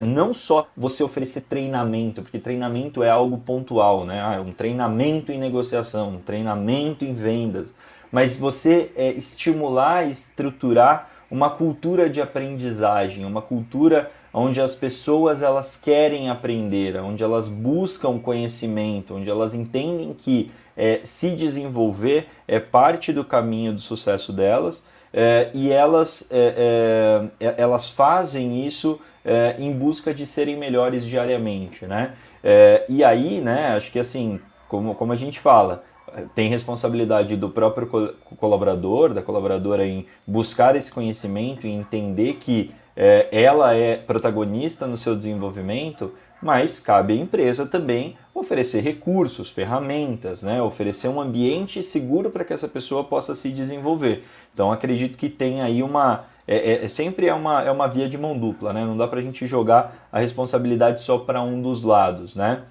[0.00, 4.20] não só você oferecer treinamento, porque treinamento é algo pontual, né?
[4.20, 7.72] Ah, um treinamento em negociação, um treinamento em vendas,
[8.12, 15.76] mas você é, estimular estruturar uma cultura de aprendizagem, uma cultura onde as pessoas elas
[15.76, 23.14] querem aprender, onde elas buscam conhecimento, onde elas entendem que é, se desenvolver é parte
[23.14, 29.56] do caminho do sucesso delas é, e elas, é, é, é, elas fazem isso é,
[29.58, 32.12] em busca de serem melhores diariamente, né?
[32.42, 35.82] É, e aí, né, acho que assim, como, como a gente fala,
[36.34, 43.28] tem responsabilidade do próprio colaborador, da colaboradora em buscar esse conhecimento e entender que é,
[43.32, 50.62] ela é protagonista no seu desenvolvimento, mas cabe à empresa também oferecer recursos, ferramentas, né?
[50.62, 54.24] oferecer um ambiente seguro para que essa pessoa possa se desenvolver.
[54.54, 56.24] Então acredito que tem aí uma.
[56.46, 58.84] É, é, é, sempre é uma, é uma via de mão dupla, né?
[58.84, 62.36] não dá para a gente jogar a responsabilidade só para um dos lados.
[62.36, 62.62] Né?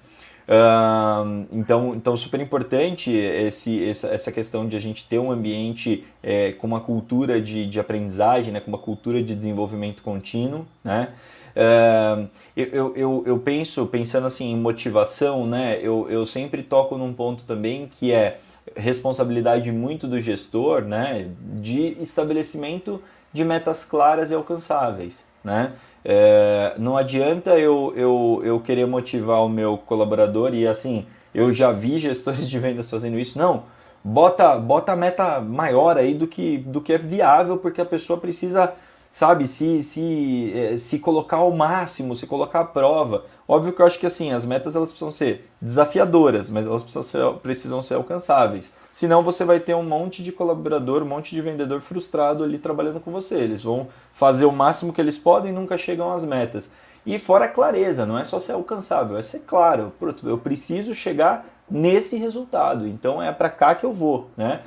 [0.48, 6.04] Uh, então, então, super importante esse, essa, essa questão de a gente ter um ambiente
[6.22, 10.64] é, com uma cultura de, de aprendizagem, né, com uma cultura de desenvolvimento contínuo.
[10.84, 11.08] Né?
[11.56, 17.12] Uh, eu, eu, eu penso, pensando assim em motivação, né, eu, eu sempre toco num
[17.12, 18.38] ponto também que é
[18.76, 23.02] responsabilidade muito do gestor né, de estabelecimento
[23.32, 25.24] de metas claras e alcançáveis.
[25.42, 25.72] Né?
[26.04, 31.72] É, não adianta eu, eu, eu querer motivar o meu colaborador e assim, eu já
[31.72, 33.38] vi gestores de vendas fazendo isso.
[33.38, 33.64] Não,
[34.02, 38.18] bota, bota a meta maior aí do que, do que é viável, porque a pessoa
[38.20, 38.72] precisa
[39.16, 43.24] sabe, se, se, eh, se colocar ao máximo, se colocar à prova.
[43.48, 47.02] Óbvio que eu acho que assim, as metas elas precisam ser desafiadoras, mas elas precisam
[47.02, 48.70] ser, precisam ser alcançáveis.
[48.92, 53.00] Senão você vai ter um monte de colaborador, um monte de vendedor frustrado ali trabalhando
[53.00, 53.36] com você.
[53.36, 56.70] Eles vão fazer o máximo que eles podem e nunca chegam às metas.
[57.06, 59.94] E fora a clareza, não é só ser alcançável, é ser claro.
[60.24, 64.60] Eu preciso chegar nesse resultado, então é para cá que eu vou, né?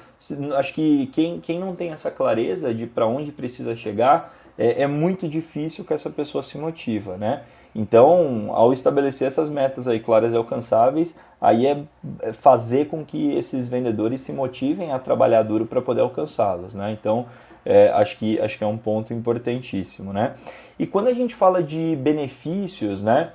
[0.58, 4.88] Acho que quem, quem não tem essa clareza de para onde precisa chegar, é, é,
[4.88, 7.44] muito difícil que essa pessoa se motiva, né?
[7.74, 11.84] Então, ao estabelecer essas metas aí claras e alcançáveis, aí é,
[12.22, 16.92] é fazer com que esses vendedores se motivem a trabalhar duro para poder alcançá-las, né?
[16.92, 17.28] Então,
[17.66, 20.34] é, acho, que, acho que é um ponto importantíssimo, né?
[20.78, 23.32] E quando a gente fala de benefícios, né?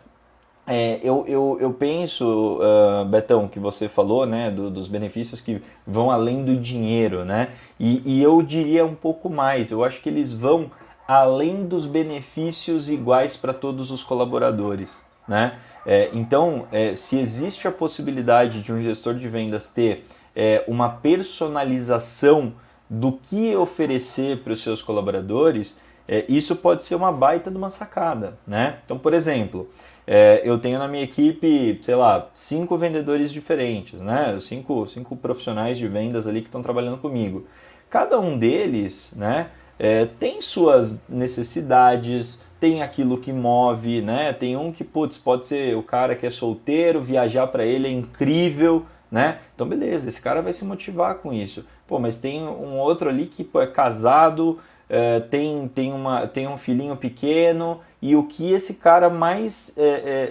[0.66, 5.60] É, eu, eu, eu penso, uh, Betão, que você falou, né, do, dos benefícios que
[5.86, 7.50] vão além do dinheiro, né?
[7.78, 10.70] E, e eu diria um pouco mais, eu acho que eles vão
[11.06, 15.02] além dos benefícios iguais para todos os colaboradores.
[15.28, 15.58] Né?
[15.86, 20.04] É, então, é, se existe a possibilidade de um gestor de vendas ter
[20.34, 22.54] é, uma personalização
[22.88, 27.70] do que oferecer para os seus colaboradores, é, isso pode ser uma baita de uma
[27.70, 28.38] sacada.
[28.46, 28.78] Né?
[28.84, 29.68] Então, por exemplo,
[30.06, 34.36] é, eu tenho na minha equipe, sei lá, cinco vendedores diferentes, né?
[34.40, 37.46] cinco, cinco profissionais de vendas ali que estão trabalhando comigo.
[37.88, 39.50] Cada um deles, né?
[39.78, 44.32] é, tem suas necessidades, tem aquilo que move, né?
[44.32, 47.90] Tem um que, putz, pode ser o cara que é solteiro, viajar para ele é
[47.90, 49.38] incrível, né?
[49.54, 51.64] Então, beleza, esse cara vai se motivar com isso.
[51.86, 56.46] Pô, mas tem um outro ali que pô, é casado, é, tem, tem, uma, tem
[56.46, 59.82] um filhinho pequeno, e o que esse cara mais é,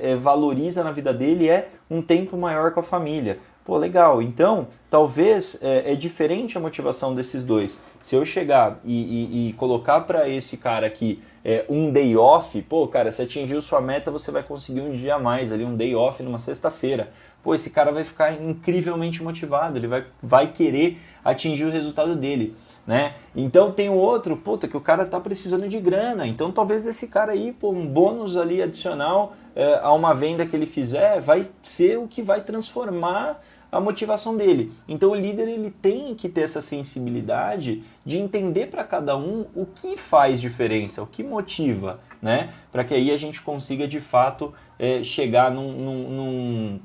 [0.04, 3.40] é, é valoriza na vida dele é um tempo maior com a família.
[3.66, 4.22] Pô, legal.
[4.22, 7.82] Então, talvez é, é diferente a motivação desses dois.
[8.00, 12.62] Se eu chegar e, e, e colocar para esse cara aqui é, um day off,
[12.62, 15.76] pô, cara, se atingiu sua meta, você vai conseguir um dia a mais ali, um
[15.76, 17.12] day off numa sexta-feira.
[17.42, 22.56] Pô, esse cara vai ficar incrivelmente motivado, ele vai, vai querer atingir o resultado dele,
[22.86, 23.16] né?
[23.36, 27.08] Então tem o outro, puta, que o cara tá precisando de grana, então talvez esse
[27.08, 31.50] cara aí, pô, um bônus ali adicional é, a uma venda que ele fizer vai
[31.62, 33.40] ser o que vai transformar
[33.74, 34.72] a motivação dele.
[34.88, 39.66] Então o líder ele tem que ter essa sensibilidade de entender para cada um o
[39.66, 42.54] que faz diferença, o que motiva, né?
[42.72, 46.80] Para que aí a gente consiga de fato é, chegar num, num,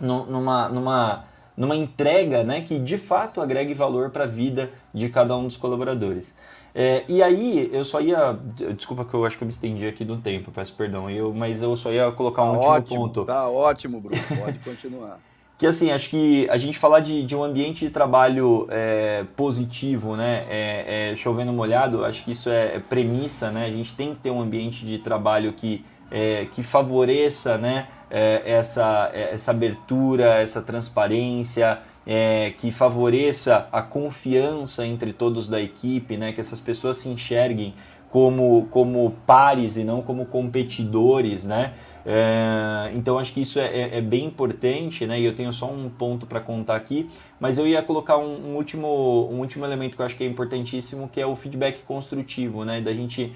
[0.00, 1.24] num, numa, numa,
[1.56, 5.56] numa entrega né, que de fato agregue valor para a vida de cada um dos
[5.56, 6.34] colaboradores.
[6.74, 8.36] É, e aí, eu só ia.
[8.76, 11.62] Desculpa que eu acho que eu me estendi aqui do tempo, peço perdão, eu, mas
[11.62, 13.24] eu só ia colocar um tá último ótimo, ponto.
[13.24, 15.20] Tá ótimo, Bruno, pode continuar.
[15.56, 20.16] que assim, acho que a gente falar de, de um ambiente de trabalho é, positivo,
[20.16, 24.12] né, é, é, chovendo molhado, acho que isso é, é, premissa, né, a gente tem
[24.12, 27.86] que ter um ambiente de trabalho que, é, que favoreça, né,
[28.16, 36.16] é, essa, essa abertura, essa transparência, é, que favoreça a confiança entre todos da equipe,
[36.16, 37.74] né, que essas pessoas se enxerguem
[38.10, 41.74] como, como pares e não como competidores, né?
[42.06, 45.18] É, então acho que isso é, é, é, bem importante, né?
[45.18, 47.10] E eu tenho só um ponto para contar aqui,
[47.40, 50.26] mas eu ia colocar um, um, último, um último elemento que eu acho que é
[50.28, 52.80] importantíssimo, que é o feedback construtivo, né?
[52.80, 53.32] Da gente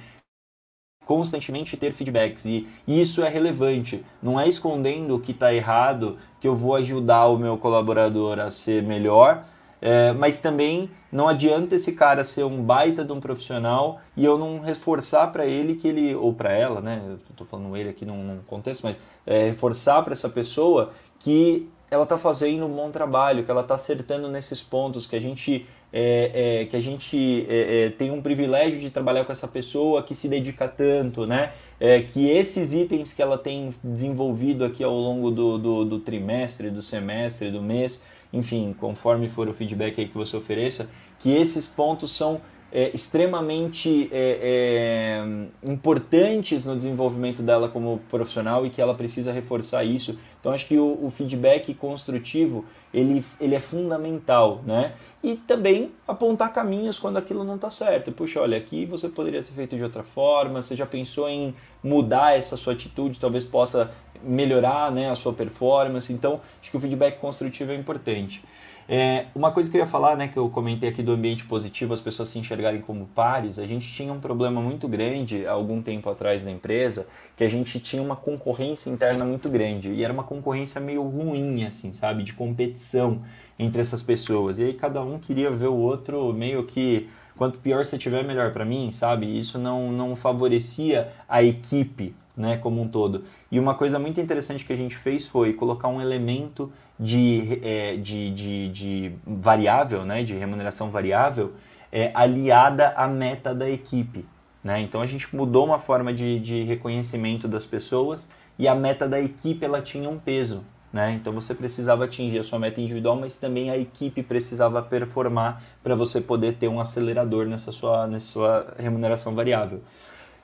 [1.09, 4.05] constantemente ter feedbacks e isso é relevante.
[4.23, 8.51] Não é escondendo o que está errado que eu vou ajudar o meu colaborador a
[8.51, 9.43] ser melhor,
[9.81, 14.37] é, mas também não adianta esse cara ser um baita de um profissional e eu
[14.37, 17.03] não reforçar para ele que ele, ou para ela, né?
[17.09, 21.71] Eu estou falando ele aqui num, num contexto, mas é, reforçar para essa pessoa que
[21.91, 25.67] ela está fazendo um bom trabalho, que ela está acertando nesses pontos, que a gente
[25.93, 30.03] é, é, que a gente é, é, tem um privilégio de trabalhar com essa pessoa
[30.03, 31.53] que se dedica tanto, né?
[31.81, 36.71] É, que esses itens que ela tem desenvolvido aqui ao longo do, do, do, trimestre,
[36.71, 41.67] do semestre, do mês, enfim, conforme for o feedback aí que você ofereça, que esses
[41.67, 45.23] pontos são é, extremamente é,
[45.63, 50.19] é, importantes no desenvolvimento dela como profissional e que ela precisa reforçar isso.
[50.39, 54.93] Então acho que o, o, feedback construtivo ele, ele é fundamental, né?
[55.23, 58.13] E também apontar caminhos quando aquilo não está certo.
[58.13, 60.61] Puxa, olha, aqui você poderia ter feito de outra forma.
[60.63, 63.19] Você já pensou em mudar essa sua atitude?
[63.19, 63.91] Talvez possa
[64.23, 66.13] melhorar, né, a sua performance.
[66.13, 68.43] Então acho que o feedback construtivo é importante.
[68.91, 71.93] É, uma coisa que eu ia falar, né, que eu comentei aqui do ambiente positivo,
[71.93, 75.83] as pessoas se enxergarem como pares, a gente tinha um problema muito grande há algum
[75.83, 80.11] tempo atrás na empresa, que a gente tinha uma concorrência interna muito grande, e era
[80.11, 83.21] uma concorrência meio ruim, assim, sabe, de competição
[83.59, 87.85] entre essas pessoas, e aí cada um queria ver o outro meio que quanto pior
[87.85, 89.39] você tiver, melhor para mim, sabe?
[89.39, 93.25] Isso não, não favorecia a equipe, né, como um todo.
[93.51, 97.97] E uma coisa muito interessante que a gente fez foi colocar um elemento de, é,
[97.97, 101.53] de, de, de, variável, né, de remuneração variável,
[101.93, 104.27] é, aliada à meta da equipe.
[104.63, 104.81] Né?
[104.81, 108.29] Então a gente mudou uma forma de, de reconhecimento das pessoas
[108.59, 110.65] e a meta da equipe ela tinha um peso.
[110.93, 111.13] Né?
[111.13, 115.95] Então você precisava atingir a sua meta individual, mas também a equipe precisava performar para
[115.95, 119.83] você poder ter um acelerador nessa sua, nessa sua remuneração variável.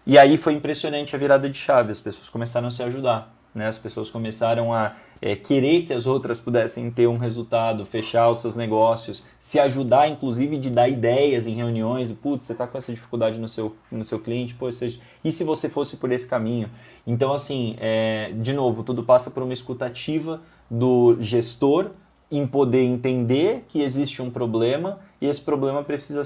[0.07, 3.34] E aí foi impressionante a virada de chave, as pessoas começaram a se ajudar.
[3.55, 3.68] Né?
[3.68, 8.40] As pessoas começaram a é, querer que as outras pudessem ter um resultado, fechar os
[8.40, 12.11] seus negócios, se ajudar, inclusive, de dar ideias em reuniões.
[12.11, 15.44] Putz, você está com essa dificuldade no seu, no seu cliente, pô, seja, e se
[15.44, 16.68] você fosse por esse caminho?
[17.07, 21.90] Então, assim, é, de novo, tudo passa por uma escutativa do gestor
[22.30, 26.22] em poder entender que existe um problema e esse problema precisa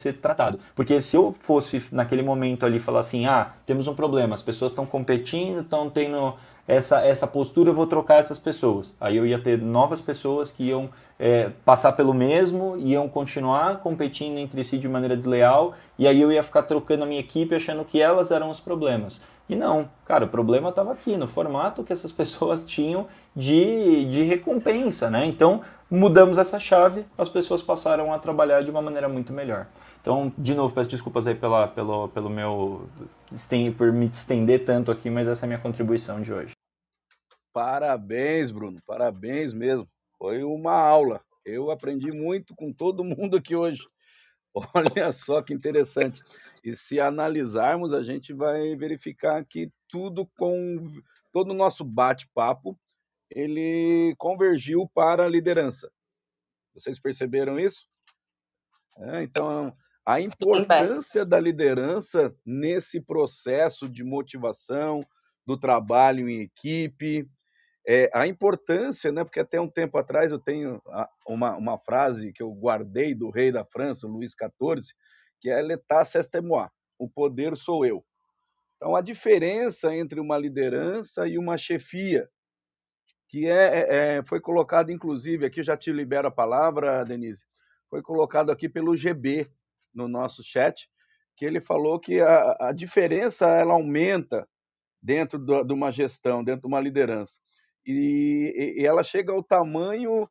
[0.00, 0.60] ser tratado.
[0.76, 4.70] Porque se eu fosse naquele momento ali falar assim, ah, temos um problema, as pessoas
[4.70, 6.34] estão competindo, estão tendo
[6.68, 8.94] essa, essa postura, eu vou trocar essas pessoas.
[9.00, 10.88] Aí eu ia ter novas pessoas que iam
[11.18, 16.30] é, passar pelo mesmo, iam continuar competindo entre si de maneira desleal, e aí eu
[16.30, 19.20] ia ficar trocando a minha equipe achando que elas eram os problemas.
[19.48, 24.22] E não, cara, o problema estava aqui, no formato que essas pessoas tinham de, de
[24.22, 25.24] recompensa, né?
[25.24, 29.66] Então, mudamos essa chave, as pessoas passaram a trabalhar de uma maneira muito melhor.
[30.00, 32.88] Então, de novo, peço desculpas aí pela, pelo, pelo meu
[33.76, 36.52] por me estender tanto aqui, mas essa é a minha contribuição de hoje.
[37.52, 39.88] Parabéns, Bruno, parabéns mesmo.
[40.16, 41.20] Foi uma aula.
[41.44, 43.82] Eu aprendi muito com todo mundo aqui hoje.
[44.74, 46.22] Olha só que interessante.
[46.64, 51.00] E se analisarmos, a gente vai verificar que tudo com
[51.32, 52.78] todo o nosso bate-papo,
[53.30, 55.90] ele convergiu para a liderança.
[56.74, 57.86] Vocês perceberam isso?
[58.96, 59.74] É, então,
[60.08, 65.04] a importância da liderança nesse processo de motivação,
[65.46, 67.28] do trabalho em equipe,
[67.86, 70.80] é, a importância, né, porque até um tempo atrás eu tenho
[71.26, 74.82] uma, uma frase que eu guardei do rei da França, Luís XIV,
[75.42, 78.02] que é l'état c'est moi, o poder sou eu.
[78.76, 82.30] Então, a diferença entre uma liderança e uma chefia,
[83.28, 87.44] que é, é, é foi colocado, inclusive, aqui já te libero a palavra, Denise,
[87.90, 89.50] foi colocado aqui pelo GB,
[89.94, 90.88] no nosso chat,
[91.36, 94.46] que ele falou que a, a diferença ela aumenta
[95.02, 97.34] dentro do, de uma gestão, dentro de uma liderança.
[97.86, 100.28] E, e ela chega ao tamanho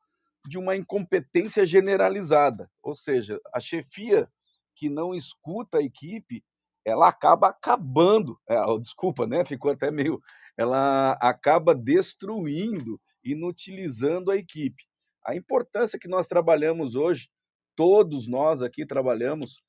[0.48, 2.70] de uma incompetência generalizada.
[2.84, 4.30] Ou seja, a chefia
[4.76, 6.44] que não escuta a equipe,
[6.86, 8.40] ela acaba acabando.
[8.48, 9.44] É, desculpa, né?
[9.44, 10.22] Ficou até meio.
[10.58, 14.84] Ela acaba destruindo, inutilizando a equipe.
[15.26, 17.30] A importância que nós trabalhamos hoje
[17.78, 19.62] todos nós aqui trabalhamos,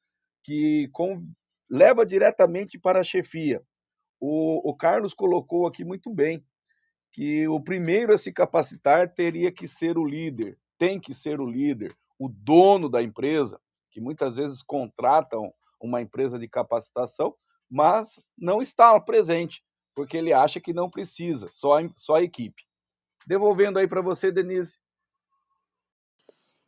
[0.43, 1.25] que com,
[1.71, 3.63] leva diretamente para a chefia.
[4.19, 6.43] O, o Carlos colocou aqui muito bem
[7.13, 11.49] que o primeiro a se capacitar teria que ser o líder, tem que ser o
[11.49, 17.35] líder, o dono da empresa, que muitas vezes contratam uma empresa de capacitação,
[17.71, 19.63] mas não está presente,
[19.95, 22.63] porque ele acha que não precisa, só só a equipe.
[23.27, 24.75] Devolvendo aí para você, Denise.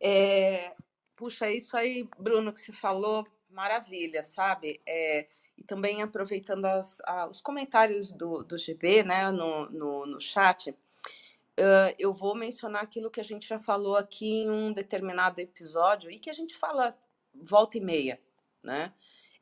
[0.03, 0.75] É,
[1.21, 4.81] Puxa, isso aí, Bruno, que você falou, maravilha, sabe?
[4.87, 5.27] É,
[5.59, 10.71] e também aproveitando as, a, os comentários do, do GB, né, no, no, no chat,
[10.71, 16.11] uh, eu vou mencionar aquilo que a gente já falou aqui em um determinado episódio
[16.11, 16.97] e que a gente fala
[17.35, 18.19] volta e meia,
[18.63, 18.91] né?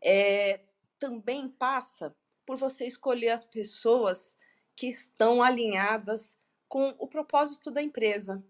[0.03, 0.59] É,
[0.99, 2.12] também passa
[2.45, 4.37] por você escolher as pessoas
[4.74, 6.37] que estão alinhadas
[6.68, 8.45] com o propósito da empresa.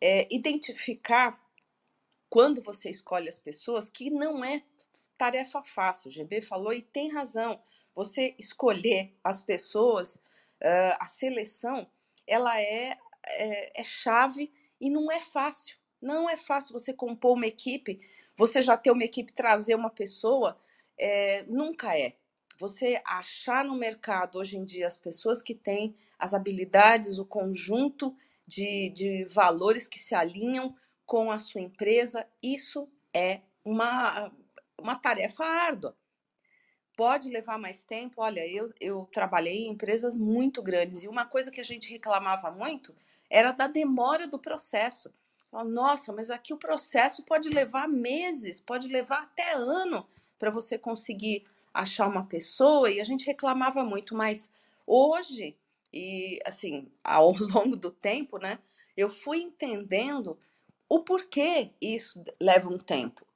[0.00, 1.47] É, identificar
[2.28, 4.62] quando você escolhe as pessoas, que não é
[5.16, 6.08] tarefa fácil.
[6.08, 7.60] O GB falou e tem razão.
[7.94, 11.90] Você escolher as pessoas, uh, a seleção,
[12.26, 15.76] ela é, é, é chave e não é fácil.
[16.00, 18.00] Não é fácil você compor uma equipe,
[18.36, 20.56] você já ter uma equipe, trazer uma pessoa,
[20.96, 22.14] é, nunca é.
[22.56, 28.16] Você achar no mercado hoje em dia as pessoas que têm as habilidades, o conjunto
[28.46, 30.74] de, de valores que se alinham
[31.08, 34.30] com a sua empresa, isso é uma,
[34.76, 35.96] uma tarefa árdua.
[36.94, 38.20] Pode levar mais tempo.
[38.20, 42.50] Olha, eu, eu trabalhei em empresas muito grandes e uma coisa que a gente reclamava
[42.50, 42.94] muito
[43.30, 45.10] era da demora do processo.
[45.50, 50.06] Nossa, mas aqui o processo pode levar meses, pode levar até ano
[50.38, 54.52] para você conseguir achar uma pessoa e a gente reclamava muito, mas
[54.86, 55.56] hoje
[55.90, 58.58] e assim, ao longo do tempo, né,
[58.94, 60.38] eu fui entendendo
[60.88, 63.26] o porquê isso leva um tempo.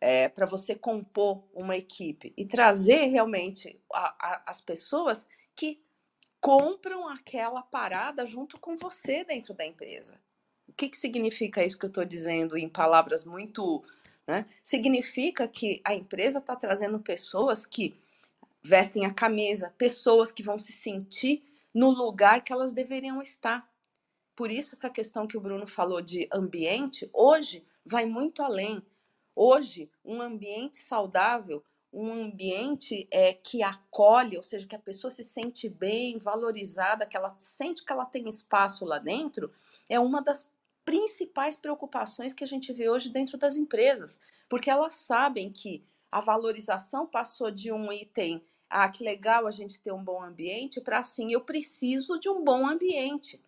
[0.00, 5.26] É, para você compor uma equipe e trazer realmente a, a, as pessoas
[5.56, 5.82] que
[6.44, 10.20] compram aquela parada junto com você dentro da empresa.
[10.68, 13.82] O que, que significa isso que eu estou dizendo em palavras muito.
[14.26, 14.44] Né?
[14.62, 17.98] Significa que a empresa está trazendo pessoas que
[18.62, 23.66] vestem a camisa, pessoas que vão se sentir no lugar que elas deveriam estar.
[24.34, 28.82] Por isso, essa questão que o Bruno falou de ambiente, hoje vai muito além.
[29.34, 31.62] Hoje, um ambiente saudável,
[31.92, 37.16] um ambiente é, que acolhe, ou seja, que a pessoa se sente bem, valorizada, que
[37.16, 39.52] ela sente que ela tem espaço lá dentro,
[39.88, 40.52] é uma das
[40.84, 46.20] principais preocupações que a gente vê hoje dentro das empresas, porque elas sabem que a
[46.20, 50.98] valorização passou de um item, ah, que legal a gente ter um bom ambiente, para
[50.98, 53.40] assim, eu preciso de um bom ambiente.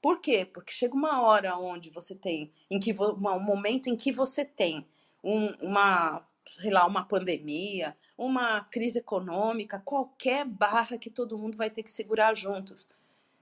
[0.00, 0.44] Por quê?
[0.44, 4.86] Porque chega uma hora onde você tem, em que um momento em que você tem
[5.22, 6.26] um, uma,
[6.58, 11.90] sei lá, uma pandemia, uma crise econômica, qualquer barra que todo mundo vai ter que
[11.90, 12.88] segurar juntos.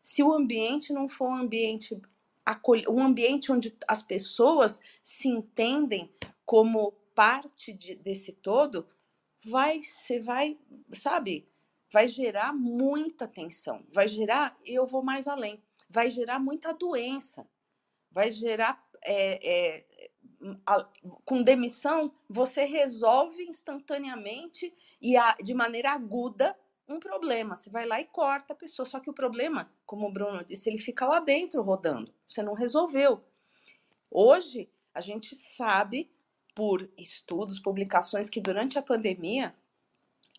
[0.03, 2.01] Se o ambiente não for um ambiente
[2.89, 6.11] um ambiente onde as pessoas se entendem
[6.47, 8.89] como parte de, desse todo,
[9.45, 10.59] vai, você vai,
[10.95, 11.47] sabe,
[11.93, 17.49] vai gerar muita tensão, vai gerar, eu vou mais além, vai gerar muita doença,
[18.11, 20.11] vai gerar é, é,
[20.67, 20.87] a,
[21.25, 26.57] com demissão você resolve instantaneamente e a, de maneira aguda
[26.89, 27.55] um problema.
[27.55, 28.87] Você vai lá e corta a pessoa.
[28.87, 32.13] Só que o problema, como o Bruno disse, ele fica lá dentro rodando.
[32.27, 33.23] Você não resolveu.
[34.11, 36.11] Hoje, a gente sabe
[36.55, 39.55] por estudos, publicações, que durante a pandemia,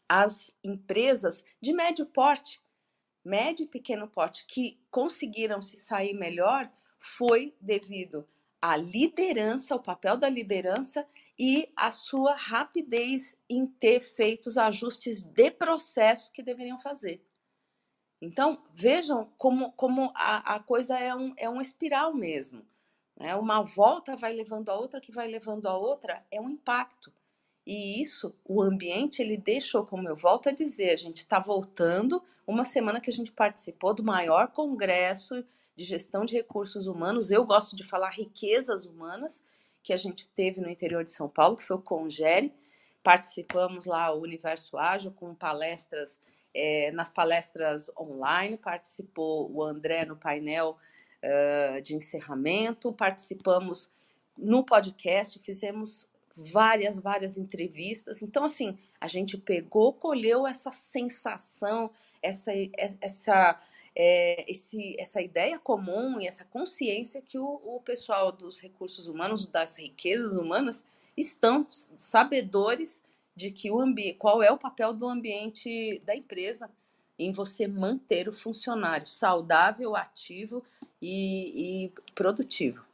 [0.07, 2.61] as empresas de médio porte
[3.23, 8.25] médio e pequeno porte que conseguiram se sair melhor foi devido
[8.61, 11.07] à liderança, ao papel da liderança
[11.37, 17.23] e a sua rapidez em ter feito os ajustes de processo que deveriam fazer.
[18.21, 22.65] Então, vejam como, como a, a coisa é um, é um espiral mesmo.
[23.15, 23.33] Né?
[23.35, 27.13] Uma volta vai levando a outra, que vai levando a outra, é um impacto.
[27.65, 32.23] E isso, o ambiente, ele deixou, como eu volto a dizer, a gente está voltando
[32.47, 35.45] uma semana que a gente participou do maior congresso
[35.75, 37.31] de gestão de recursos humanos.
[37.31, 39.45] Eu gosto de falar riquezas humanas
[39.83, 42.53] que a gente teve no interior de São Paulo, que foi o Congere.
[43.03, 46.19] Participamos lá o Universo Ágil com palestras,
[46.53, 50.75] é, nas palestras online, participou o André no painel
[51.23, 53.91] uh, de encerramento, participamos
[54.37, 56.09] no podcast, fizemos
[56.51, 58.21] várias, várias entrevistas.
[58.21, 61.89] Então, assim, a gente pegou, colheu essa sensação,
[62.21, 62.51] essa,
[63.01, 63.61] essa,
[63.95, 69.47] é, esse, essa ideia comum e essa consciência que o, o pessoal dos recursos humanos,
[69.47, 70.85] das riquezas humanas,
[71.15, 73.01] estão sabedores
[73.35, 76.69] de que o ambiente, qual é o papel do ambiente da empresa
[77.17, 80.63] em você manter o funcionário saudável, ativo
[81.01, 82.88] e, e produtivo.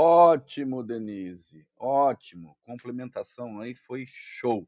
[0.00, 1.66] Ótimo, Denise.
[1.76, 2.56] Ótimo.
[2.62, 4.64] Complementação aí foi show.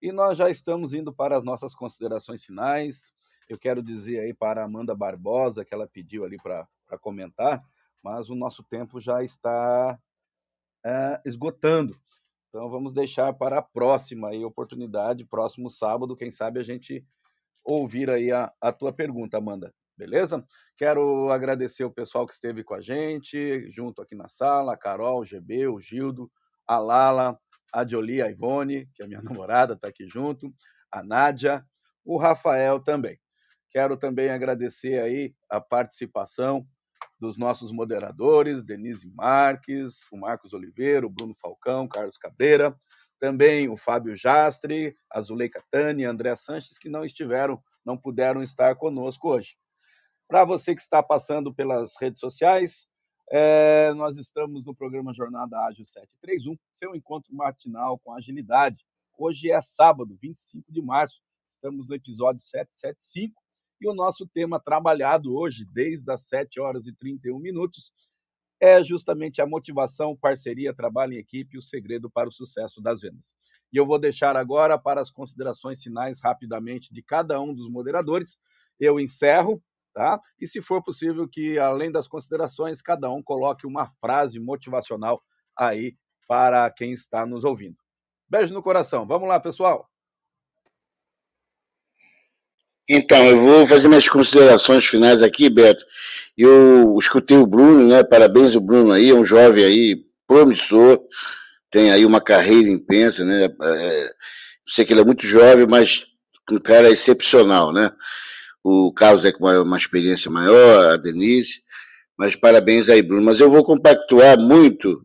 [0.00, 3.12] E nós já estamos indo para as nossas considerações finais.
[3.50, 6.66] Eu quero dizer aí para a Amanda Barbosa, que ela pediu ali para
[7.02, 7.62] comentar,
[8.02, 9.98] mas o nosso tempo já está
[10.82, 11.94] é, esgotando.
[12.48, 17.04] Então vamos deixar para a próxima aí, oportunidade, próximo sábado, quem sabe a gente
[17.62, 19.70] ouvir aí a, a tua pergunta, Amanda.
[19.96, 20.44] Beleza?
[20.76, 25.20] Quero agradecer o pessoal que esteve com a gente, junto aqui na sala, a Carol,
[25.20, 26.30] o GB, o Gildo,
[26.66, 27.38] a Lala,
[27.72, 30.52] a Jolie, a Ivone, que é minha namorada, está aqui junto,
[30.92, 31.64] a Nádia,
[32.04, 33.18] o Rafael também.
[33.70, 36.66] Quero também agradecer aí a participação
[37.18, 42.76] dos nossos moderadores, Denise Marques, o Marcos Oliveira, o Bruno Falcão, Carlos Cadeira,
[43.18, 48.74] também o Fábio Jastre, a Zuleika Tani, André Sanches, que não estiveram, não puderam estar
[48.76, 49.56] conosco hoje.
[50.28, 52.88] Para você que está passando pelas redes sociais,
[53.30, 58.84] é, nós estamos no programa Jornada Ágil 731, seu encontro matinal com agilidade.
[59.16, 63.40] Hoje é sábado, 25 de março, estamos no episódio 775
[63.80, 67.92] e o nosso tema trabalhado hoje, desde as 7 horas e 31 minutos,
[68.60, 73.26] é justamente a motivação, parceria, trabalho em equipe o segredo para o sucesso das vendas.
[73.72, 78.38] E eu vou deixar agora para as considerações finais rapidamente de cada um dos moderadores.
[78.80, 79.62] Eu encerro,
[79.96, 80.20] tá?
[80.38, 85.22] E se for possível que além das considerações, cada um coloque uma frase motivacional
[85.58, 85.94] aí
[86.28, 87.76] para quem está nos ouvindo.
[88.28, 89.06] Beijo no coração.
[89.06, 89.88] Vamos lá, pessoal.
[92.86, 95.82] Então, eu vou fazer minhas considerações finais aqui, Beto.
[96.36, 98.04] Eu escutei o Bruno, né?
[98.04, 101.00] Parabéns o Bruno aí, é um jovem aí promissor,
[101.70, 103.44] tem aí uma carreira intensa, né?
[103.46, 104.10] É,
[104.68, 106.06] sei que ele é muito jovem, mas
[106.50, 107.90] um cara excepcional, né?
[108.68, 111.62] O Carlos é com uma, experiência maior, a Denise,
[112.18, 113.22] mas parabéns aí, Bruno.
[113.22, 115.00] Mas eu vou compactuar muito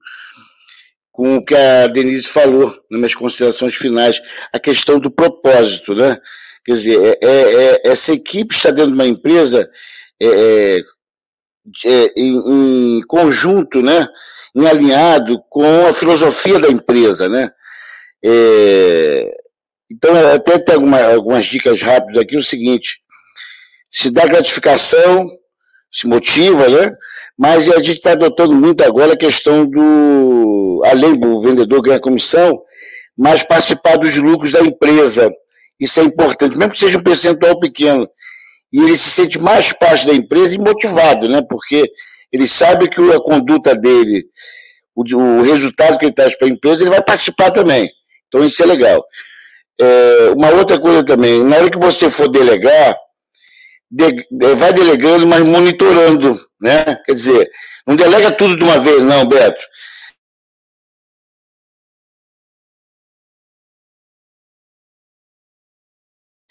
[1.12, 4.20] com o que a Denise falou nas minhas considerações finais,
[4.52, 6.18] a questão do propósito, né?
[6.66, 9.70] Quer dizer, é, é, é, essa equipe está dentro de uma empresa
[10.20, 10.84] é, é,
[11.86, 14.08] é, em, em, conjunto, né?
[14.56, 17.30] em alinhado com a filosofia da empresa.
[17.30, 17.48] Né?
[19.92, 23.02] então, até tem alguma, algumas dicas rápidas aqui, o seguinte,
[23.92, 25.28] se dá gratificação,
[25.92, 26.96] se motiva, né?
[27.42, 32.62] mas a gente está adotando muito agora a questão do, além do vendedor ganhar comissão,
[33.18, 35.28] mas participar dos lucros da empresa.
[35.80, 38.08] Isso é importante, mesmo que seja um percentual pequeno.
[38.72, 41.42] E ele se sente mais parte da empresa e motivado, né?
[41.50, 41.92] Porque
[42.32, 44.24] ele sabe que a conduta dele,
[44.96, 47.90] o, o resultado que ele traz para a empresa, ele vai participar também.
[48.28, 49.04] Então isso é legal.
[49.80, 52.96] É, uma outra coisa também, na hora que você for delegar,
[53.92, 54.26] de,
[54.56, 56.96] vai delegando, mas monitorando, né?
[57.06, 57.52] Quer dizer,
[57.86, 59.62] não delega tudo de uma vez, não, Beto.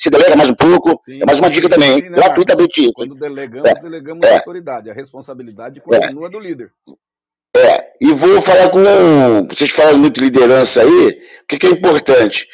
[0.01, 1.03] se delega mais um pouco.
[1.05, 2.91] Sim, é mais uma dica também, sim, né, gratuitamente.
[2.95, 4.91] Quando delegamos, é, delegamos é, a autoridade.
[4.91, 5.82] A responsabilidade é.
[5.82, 6.72] continua é, do líder.
[7.55, 8.80] É, e vou falar com.
[9.49, 12.49] Vocês falam muito de liderança aí, o que, que é importante?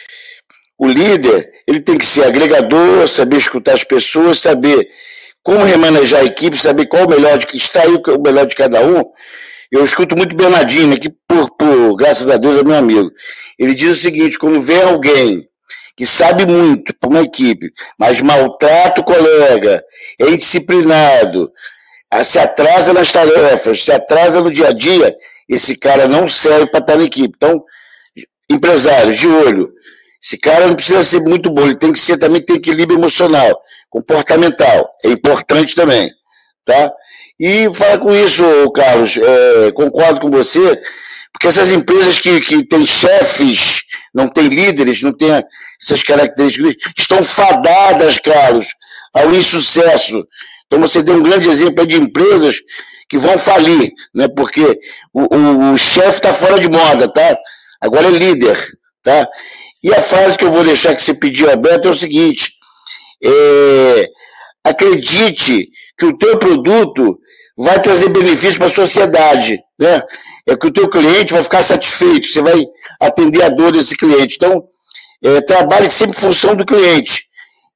[0.78, 4.88] O líder, ele tem que ser agregador, saber escutar as pessoas, saber
[5.42, 8.54] como remanejar a equipe, saber qual o melhor de que está aí, o melhor de
[8.54, 9.02] cada um.
[9.70, 13.10] Eu escuto muito Bernardino, que por, por graças a Deus é meu amigo.
[13.58, 15.48] Ele diz o seguinte: quando vem alguém
[15.96, 19.82] que sabe muito para uma equipe, mas maltrata o colega,
[20.20, 21.50] é indisciplinado,
[22.12, 25.16] ah, se atrasa nas tarefas, se atrasa no dia a dia,
[25.48, 27.34] esse cara não serve para estar na equipe.
[27.36, 27.64] Então,
[28.50, 29.72] empresários, de olho.
[30.22, 33.60] Esse cara não precisa ser muito bom, ele tem que ser também tem equilíbrio emocional,
[33.90, 34.90] comportamental.
[35.04, 36.10] É importante também,
[36.64, 36.92] tá?
[37.38, 40.80] E fala com isso, Carlos, é, concordo com você,
[41.32, 43.82] porque essas empresas que, que têm chefes,
[44.14, 45.28] não têm líderes, não têm
[45.80, 48.66] essas características, estão fadadas, Carlos,
[49.12, 50.24] ao insucesso.
[50.66, 52.56] Então você deu um grande exemplo de empresas
[53.08, 54.28] que vão falir, né?
[54.28, 54.78] porque
[55.12, 57.36] o, o, o chefe está fora de moda, tá?
[57.82, 58.56] Agora é líder,
[59.02, 59.28] tá?
[59.84, 62.52] E a frase que eu vou deixar que você pediu, Alberto, é o seguinte,
[63.22, 64.08] é,
[64.64, 65.68] acredite
[65.98, 67.18] que o teu produto
[67.58, 70.02] vai trazer benefícios para a sociedade, né?
[70.48, 72.64] É que o teu cliente vai ficar satisfeito, você vai
[73.00, 74.36] atender a dor desse cliente.
[74.36, 74.62] Então,
[75.24, 77.24] é, trabalhe sempre em função do cliente,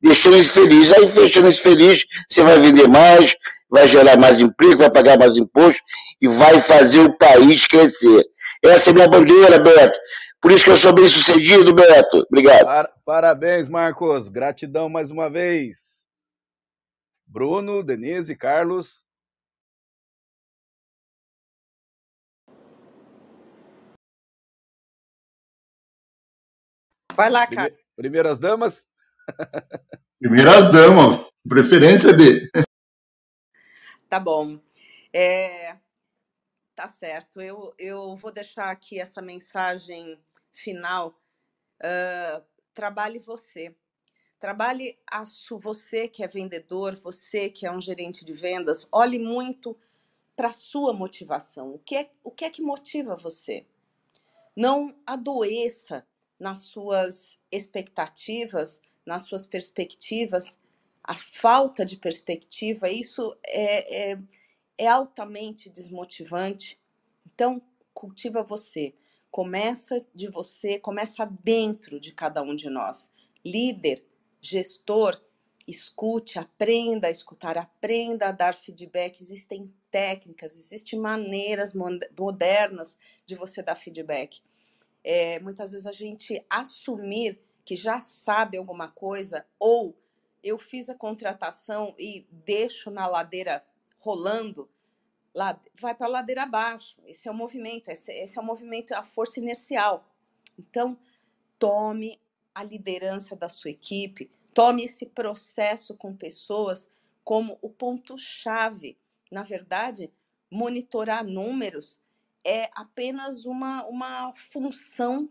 [0.02, 0.92] deixando ele feliz.
[0.92, 3.34] Aí, fechando ele feliz, você vai vender mais,
[3.70, 5.80] vai gerar mais emprego, vai pagar mais imposto
[6.20, 8.24] e vai fazer o país crescer.
[8.62, 9.98] Essa é minha bandeira, Beto.
[10.40, 12.26] Por isso que eu sou bem sucedido, Beto.
[12.30, 12.88] Obrigado.
[13.04, 14.28] Parabéns, Marcos.
[14.28, 15.78] Gratidão mais uma vez.
[17.26, 19.02] Bruno, Denise, Carlos.
[27.14, 27.76] Vai lá, cara.
[27.94, 28.82] Primeiras damas?
[30.18, 32.50] Primeiras damas, preferência de.
[34.08, 34.58] Tá bom.
[35.12, 35.76] É,
[36.74, 37.40] tá certo.
[37.42, 40.18] Eu, eu vou deixar aqui essa mensagem
[40.52, 41.20] final.
[41.80, 42.44] Uh,
[42.74, 43.74] trabalhe você.
[44.38, 49.18] Trabalhe a su, você que é vendedor, você que é um gerente de vendas, olhe
[49.18, 49.76] muito
[50.34, 51.74] para a sua motivação.
[51.74, 53.66] O que, é, o que é que motiva você?
[54.56, 56.06] Não adoeça
[56.38, 60.58] nas suas expectativas, nas suas perspectivas,
[61.04, 64.18] a falta de perspectiva, isso é, é,
[64.78, 66.80] é altamente desmotivante.
[67.26, 67.60] Então,
[67.92, 68.94] cultiva você.
[69.30, 73.10] Começa de você, começa dentro de cada um de nós.
[73.44, 74.04] Líder,
[74.40, 75.20] gestor,
[75.66, 79.20] escute, aprenda a escutar, aprenda a dar feedback.
[79.20, 81.72] Existem técnicas, existem maneiras
[82.18, 84.42] modernas de você dar feedback.
[85.02, 89.96] É, muitas vezes a gente assumir que já sabe alguma coisa ou
[90.42, 93.64] eu fiz a contratação e deixo na ladeira
[93.98, 94.68] rolando,
[95.80, 96.96] vai para a ladeira abaixo.
[97.06, 100.04] Esse é o movimento, esse, esse é o movimento, a força inercial.
[100.58, 100.98] Então,
[101.58, 102.20] tome
[102.54, 106.90] a liderança da sua equipe, tome esse processo com pessoas
[107.24, 108.98] como o ponto-chave.
[109.30, 110.12] Na verdade,
[110.50, 111.98] monitorar números
[112.44, 115.30] é apenas uma, uma função,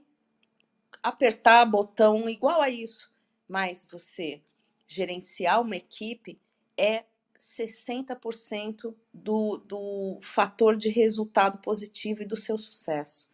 [1.04, 3.12] apertar botão igual a isso,
[3.48, 4.42] mas você
[4.88, 6.40] gerenciar uma equipe
[6.78, 7.04] é
[7.40, 13.30] 60% do, do fator de resultado positivo e do seu sucesso.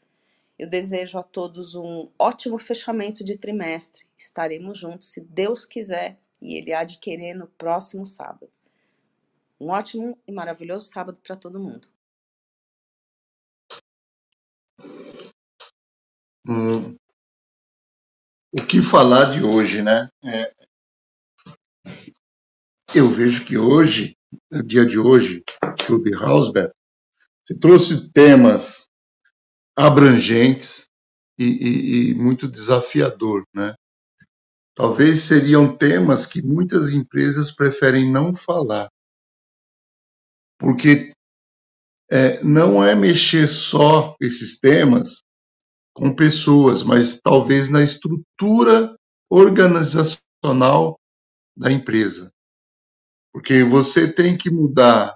[0.57, 4.05] Eu desejo a todos um ótimo fechamento de trimestre.
[4.17, 8.49] Estaremos juntos, se Deus quiser, e Ele há de querer no próximo sábado.
[9.59, 11.87] Um ótimo e maravilhoso sábado para todo mundo.
[16.47, 16.95] Hum,
[18.51, 20.09] o que falar de hoje, né?
[20.23, 20.53] É,
[22.95, 24.15] eu vejo que hoje,
[24.49, 25.43] no dia de hoje,
[25.85, 26.73] Clubhouse, Beto,
[27.43, 28.87] você trouxe temas
[29.75, 30.87] abrangentes
[31.37, 33.75] e, e, e muito desafiador, né?
[34.73, 38.89] Talvez seriam temas que muitas empresas preferem não falar,
[40.57, 41.13] porque
[42.09, 45.23] é, não é mexer só esses temas
[45.93, 48.95] com pessoas, mas talvez na estrutura
[49.29, 50.99] organizacional
[51.57, 52.34] da empresa.
[53.35, 55.13] Porque você tem que mudar,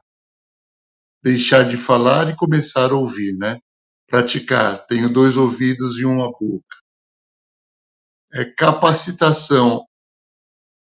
[1.23, 3.61] deixar de falar e começar a ouvir, né?
[4.07, 4.85] Praticar.
[4.87, 6.75] Tenho dois ouvidos e uma boca.
[8.33, 9.87] É capacitação.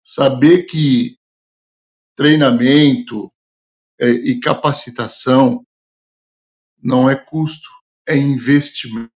[0.04, 1.16] Saber que
[2.14, 3.32] treinamento
[3.98, 5.66] é, e capacitação
[6.76, 7.70] não é custo,
[8.06, 9.08] é investimento.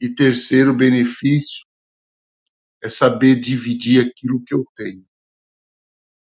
[0.00, 1.66] E terceiro benefício
[2.80, 5.04] é saber dividir aquilo que eu tenho.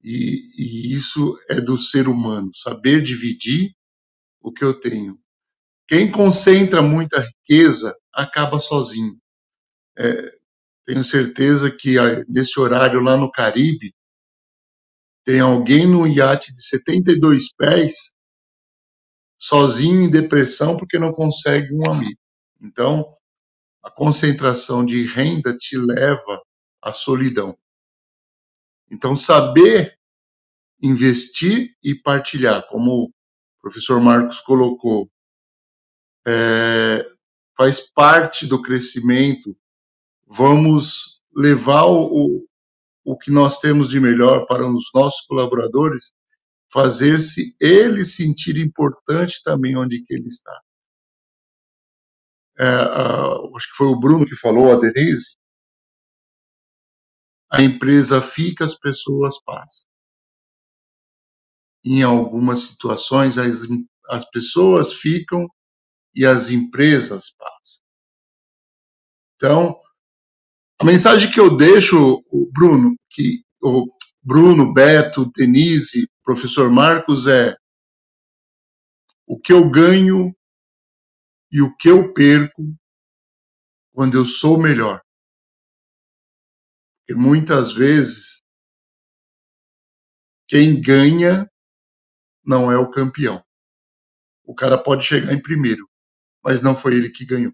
[0.06, 3.76] E, e isso é do ser humano, saber dividir
[4.40, 5.20] o que eu tenho.
[5.88, 9.20] Quem concentra muita riqueza acaba sozinho.
[9.98, 10.38] É,
[10.86, 11.96] tenho certeza que
[12.30, 13.96] nesse horário lá no Caribe
[15.24, 18.14] tem alguém no iate de 72 pés
[19.40, 22.20] sozinho em depressão porque não consegue um amigo.
[22.62, 23.12] Então,
[23.82, 26.44] a concentração de renda te leva
[26.80, 27.58] à solidão.
[28.90, 29.98] Então, saber
[30.82, 33.12] investir e partilhar, como o
[33.62, 35.10] professor Marcos colocou,
[36.28, 37.06] é,
[37.58, 39.58] faz parte do crescimento.
[40.28, 42.46] Vamos levar o,
[43.04, 46.14] o que nós temos de melhor para os nossos colaboradores,
[46.72, 50.62] fazer-se ele sentir importante também onde que ele está.
[52.58, 55.38] É, a, acho que foi o Bruno que falou, a Denise,
[57.56, 59.88] a empresa fica, as pessoas passam.
[61.86, 63.62] Em algumas situações, as,
[64.10, 65.48] as pessoas ficam
[66.14, 67.86] e as empresas passam.
[69.36, 69.80] Então,
[70.82, 73.88] a mensagem que eu deixo, Bruno, que o
[74.22, 77.56] Bruno, Beto, Denise, professor Marcos, é
[79.26, 80.36] o que eu ganho
[81.50, 82.76] e o que eu perco
[83.94, 85.05] quando eu sou melhor.
[87.06, 88.42] Porque muitas vezes
[90.48, 91.48] quem ganha
[92.44, 93.44] não é o campeão.
[94.44, 95.88] O cara pode chegar em primeiro,
[96.44, 97.54] mas não foi ele que ganhou.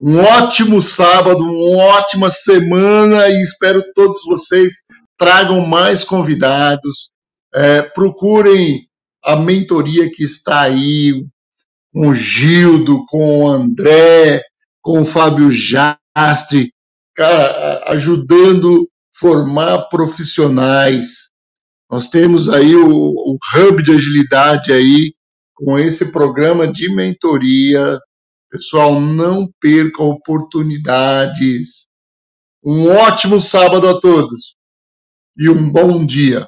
[0.00, 4.82] Um ótimo sábado, uma ótima semana e espero todos vocês
[5.18, 7.10] tragam mais convidados.
[7.54, 8.88] É, procurem
[9.22, 11.26] a mentoria que está aí
[11.92, 14.42] com o Gildo, com o André,
[14.82, 16.72] com o Fábio Jastre,
[17.16, 18.88] cara, ajudando
[19.18, 21.30] formar profissionais.
[21.90, 25.14] Nós temos aí o, o hub de agilidade aí
[25.54, 27.98] com esse programa de mentoria.
[28.50, 31.88] Pessoal, não percam oportunidades.
[32.62, 34.54] Um ótimo sábado a todos
[35.36, 36.46] e um bom dia.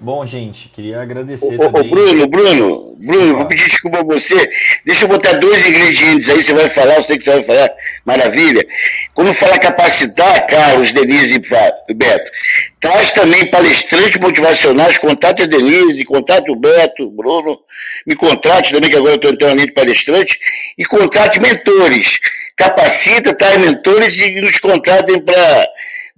[0.00, 1.80] Bom, gente, queria agradecer ô, também.
[1.80, 4.50] Ô, Bruno, Bruno, Bruno, vou pedir desculpa a você.
[4.84, 7.70] Deixa eu botar dois ingredientes aí, você vai falar, eu sei que você vai falar,
[8.04, 8.64] maravilha.
[9.12, 11.40] Quando fala capacitar, Carlos, Denise
[11.88, 12.30] e Beto,
[12.78, 17.58] traz também palestrantes motivacionais, contate a Denise, contate o Beto, Bruno,
[18.06, 20.38] me contrate também, que agora eu estou entrando ali de palestrante,
[20.78, 22.20] e contrate mentores.
[22.56, 25.68] Capacita, traz mentores e nos contratem para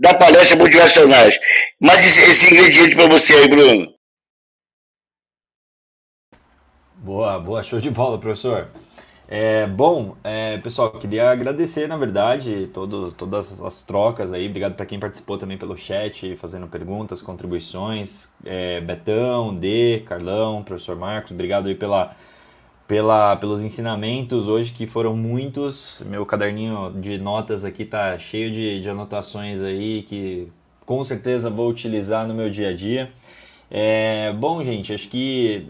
[0.00, 1.38] da palestra motivacionais.
[1.78, 3.92] Mas esse, esse ingrediente para você aí, Bruno.
[6.94, 8.68] Boa, boa, show de bola, professor.
[9.28, 14.48] É, bom, é, pessoal, queria agradecer, na verdade, todo, todas as trocas aí.
[14.48, 18.30] Obrigado para quem participou também pelo chat, fazendo perguntas, contribuições.
[18.44, 22.16] É, Betão, D, Carlão, professor Marcos, obrigado aí pela,
[22.90, 26.02] pela, pelos ensinamentos hoje, que foram muitos.
[26.04, 30.48] Meu caderninho de notas aqui tá cheio de, de anotações aí que
[30.84, 33.12] com certeza vou utilizar no meu dia a dia.
[33.70, 35.68] É, bom, gente, acho que,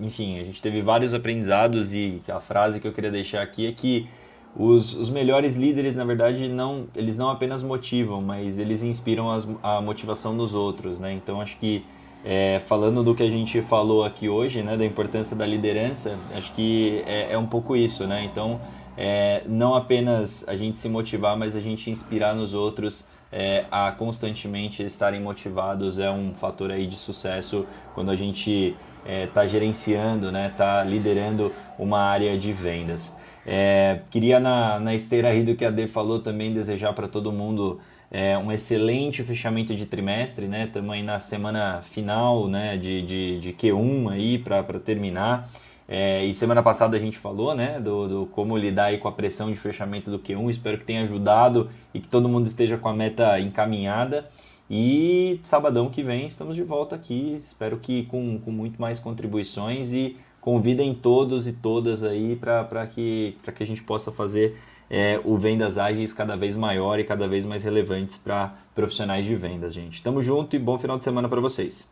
[0.00, 3.70] enfim, a gente teve vários aprendizados e a frase que eu queria deixar aqui é
[3.70, 4.08] que
[4.56, 9.46] os, os melhores líderes, na verdade, não, eles não apenas motivam, mas eles inspiram as,
[9.62, 11.12] a motivação dos outros, né?
[11.12, 11.84] Então, acho que
[12.24, 16.52] é, falando do que a gente falou aqui hoje, né, da importância da liderança, acho
[16.52, 18.24] que é, é um pouco isso, né?
[18.24, 18.60] Então,
[18.96, 23.92] é, não apenas a gente se motivar, mas a gente inspirar nos outros é, a
[23.92, 30.32] constantemente estarem motivados é um fator aí de sucesso quando a gente está é, gerenciando,
[30.32, 33.14] né, está liderando uma área de vendas.
[33.46, 37.30] É, queria na, na esteira aí do que a D falou também desejar para todo
[37.30, 37.80] mundo
[38.14, 40.66] é, um excelente fechamento de trimestre, né?
[40.66, 45.50] Estamos aí na semana final né, de, de, de Q1 aí para terminar.
[45.88, 49.12] É, e semana passada a gente falou né, do, do, como lidar aí com a
[49.12, 50.48] pressão de fechamento do Q1.
[50.48, 54.28] Espero que tenha ajudado e que todo mundo esteja com a meta encaminhada.
[54.70, 57.36] E sabadão que vem estamos de volta aqui.
[57.40, 63.36] Espero que com, com muito mais contribuições e convidem todos e todas aí para que,
[63.52, 64.56] que a gente possa fazer
[64.90, 69.34] é, o Vendas Ágeis cada vez maior e cada vez mais relevantes para profissionais de
[69.34, 70.02] vendas, gente.
[70.02, 71.90] Tamo junto e bom final de semana para vocês.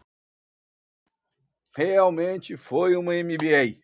[1.74, 3.80] Realmente foi uma MBA.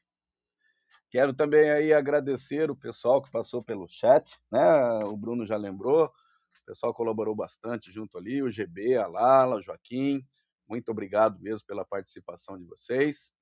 [1.10, 5.04] Quero também aí agradecer o pessoal que passou pelo chat, né?
[5.04, 9.62] O Bruno já lembrou, o pessoal colaborou bastante junto ali, o GB, a Lala, o
[9.62, 10.22] Joaquim.
[10.68, 13.32] Muito obrigado mesmo pela participação de vocês.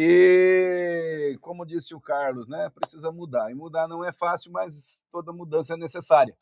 [0.00, 3.50] E, como disse o Carlos, né, precisa mudar.
[3.50, 6.36] E mudar não é fácil, mas toda mudança é necessária.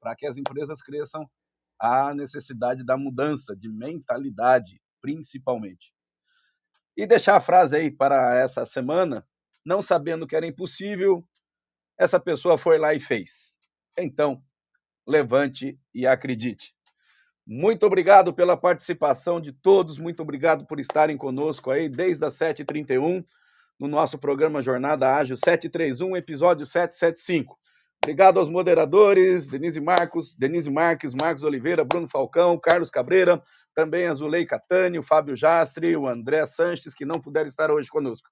[0.00, 1.24] Para que as empresas cresçam,
[1.78, 5.94] há necessidade da mudança de mentalidade, principalmente.
[6.96, 9.24] E deixar a frase aí para essa semana,
[9.64, 11.24] não sabendo que era impossível,
[11.96, 13.54] essa pessoa foi lá e fez.
[13.96, 14.42] Então,
[15.06, 16.74] levante e acredite.
[17.46, 23.24] Muito obrigado pela participação de todos, muito obrigado por estarem conosco aí desde as 7h31
[23.78, 27.58] no nosso programa Jornada Ágil 731, episódio 775.
[28.02, 33.42] Obrigado aos moderadores, Denise Marcos, Denise Marques, Marcos Oliveira, Bruno Falcão, Carlos Cabreira,
[33.74, 37.88] também a Zulei Catani, o Fábio Jastre, o André Sanches, que não puderam estar hoje
[37.88, 38.28] conosco.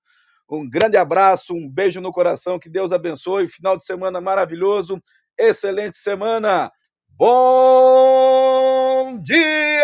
[0.50, 5.02] Um grande abraço, um beijo no coração, que Deus abençoe, final de semana maravilhoso,
[5.38, 6.70] excelente semana!
[7.18, 9.82] Bom dia!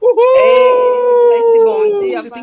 [0.00, 1.32] Uhul!
[1.34, 2.22] esse bom dia.
[2.22, 2.39] Você tem